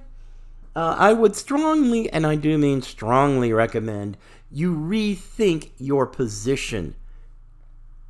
uh, 0.75 0.97
I 0.99 1.13
would 1.13 1.37
strongly, 1.37 2.11
and 2.11 2.27
I 2.27 2.37
do 2.37 2.57
mean 2.59 2.83
strongly, 2.83 3.53
recommend 3.53 4.17
you 4.53 4.77
rethink 4.77 5.71
your 5.79 6.07
position. 6.07 6.95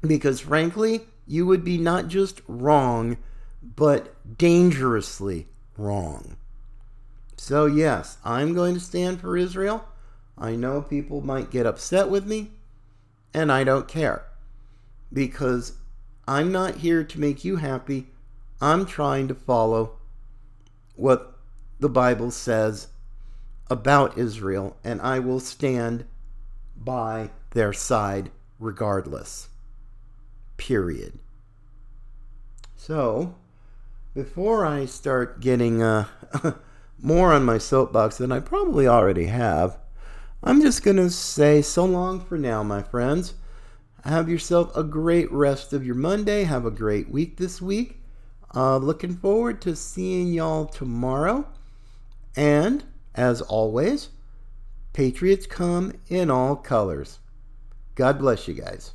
Because 0.01 0.41
frankly, 0.41 1.03
you 1.27 1.47
would 1.47 1.65
be 1.65 1.79
not 1.79 2.09
just 2.09 2.43
wrong, 2.49 3.17
but 3.63 4.15
dangerously 4.39 5.47
wrong. 5.79 6.37
So, 7.37 7.67
yes, 7.67 8.19
I'm 8.25 8.55
going 8.55 8.75
to 8.75 8.81
stand 8.81 9.21
for 9.21 9.37
Israel. 9.37 9.85
I 10.37 10.57
know 10.57 10.83
people 10.83 11.21
might 11.21 11.51
get 11.51 11.67
upset 11.67 12.11
with 12.11 12.27
me, 12.27 12.51
and 13.33 13.53
I 13.53 13.63
don't 13.63 13.87
care. 13.87 14.25
Because 15.13 15.75
I'm 16.27 16.51
not 16.51 16.77
here 16.77 17.05
to 17.05 17.21
make 17.21 17.45
you 17.45 17.57
happy. 17.57 18.09
I'm 18.61 18.85
trying 18.85 19.29
to 19.29 19.35
follow 19.35 19.99
what 20.97 21.32
the 21.83 21.89
Bible 21.89 22.31
says 22.31 22.87
about 23.69 24.17
Israel, 24.17 24.77
and 24.85 25.01
I 25.01 25.19
will 25.19 25.41
stand 25.41 26.05
by 26.77 27.31
their 27.51 27.73
side 27.73 28.31
regardless. 28.61 29.49
Period. 30.57 31.19
So, 32.77 33.35
before 34.15 34.65
I 34.65 34.87
start 34.87 35.41
getting 35.41 35.83
uh, 35.83 36.07
more 37.03 37.33
on 37.33 37.45
my 37.45 37.59
soapbox 37.59 38.17
than 38.17 38.31
I 38.31 38.39
probably 38.39 38.87
already 38.87 39.27
have, 39.27 39.77
I'm 40.41 40.63
just 40.63 40.85
going 40.85 40.99
to 40.99 41.11
say 41.11 41.63
so 41.63 41.85
long 41.85 42.21
for 42.21 42.39
now, 42.39 42.63
my 42.63 42.85
friends. 42.85 43.35
Have 44.05 44.29
yourself 44.29 44.77
a 44.77 44.85
great 44.85 45.33
rest 45.33 45.73
of 45.73 45.85
your 45.85 45.97
Monday. 45.97 46.45
Have 46.45 46.65
a 46.65 46.71
great 46.71 47.11
week 47.11 47.39
this 47.39 47.61
week. 47.61 47.99
Uh, 48.55 48.77
looking 48.77 49.17
forward 49.17 49.61
to 49.63 49.75
seeing 49.75 50.33
y'all 50.33 50.67
tomorrow. 50.67 51.45
And, 52.37 52.85
as 53.15 53.41
always, 53.43 54.09
Patriots 54.93 55.47
come 55.47 55.95
in 56.09 56.31
all 56.31 56.57
colors. 56.57 57.19
God 57.95 58.19
bless 58.19 58.49
you 58.49 58.55
guys. 58.55 58.93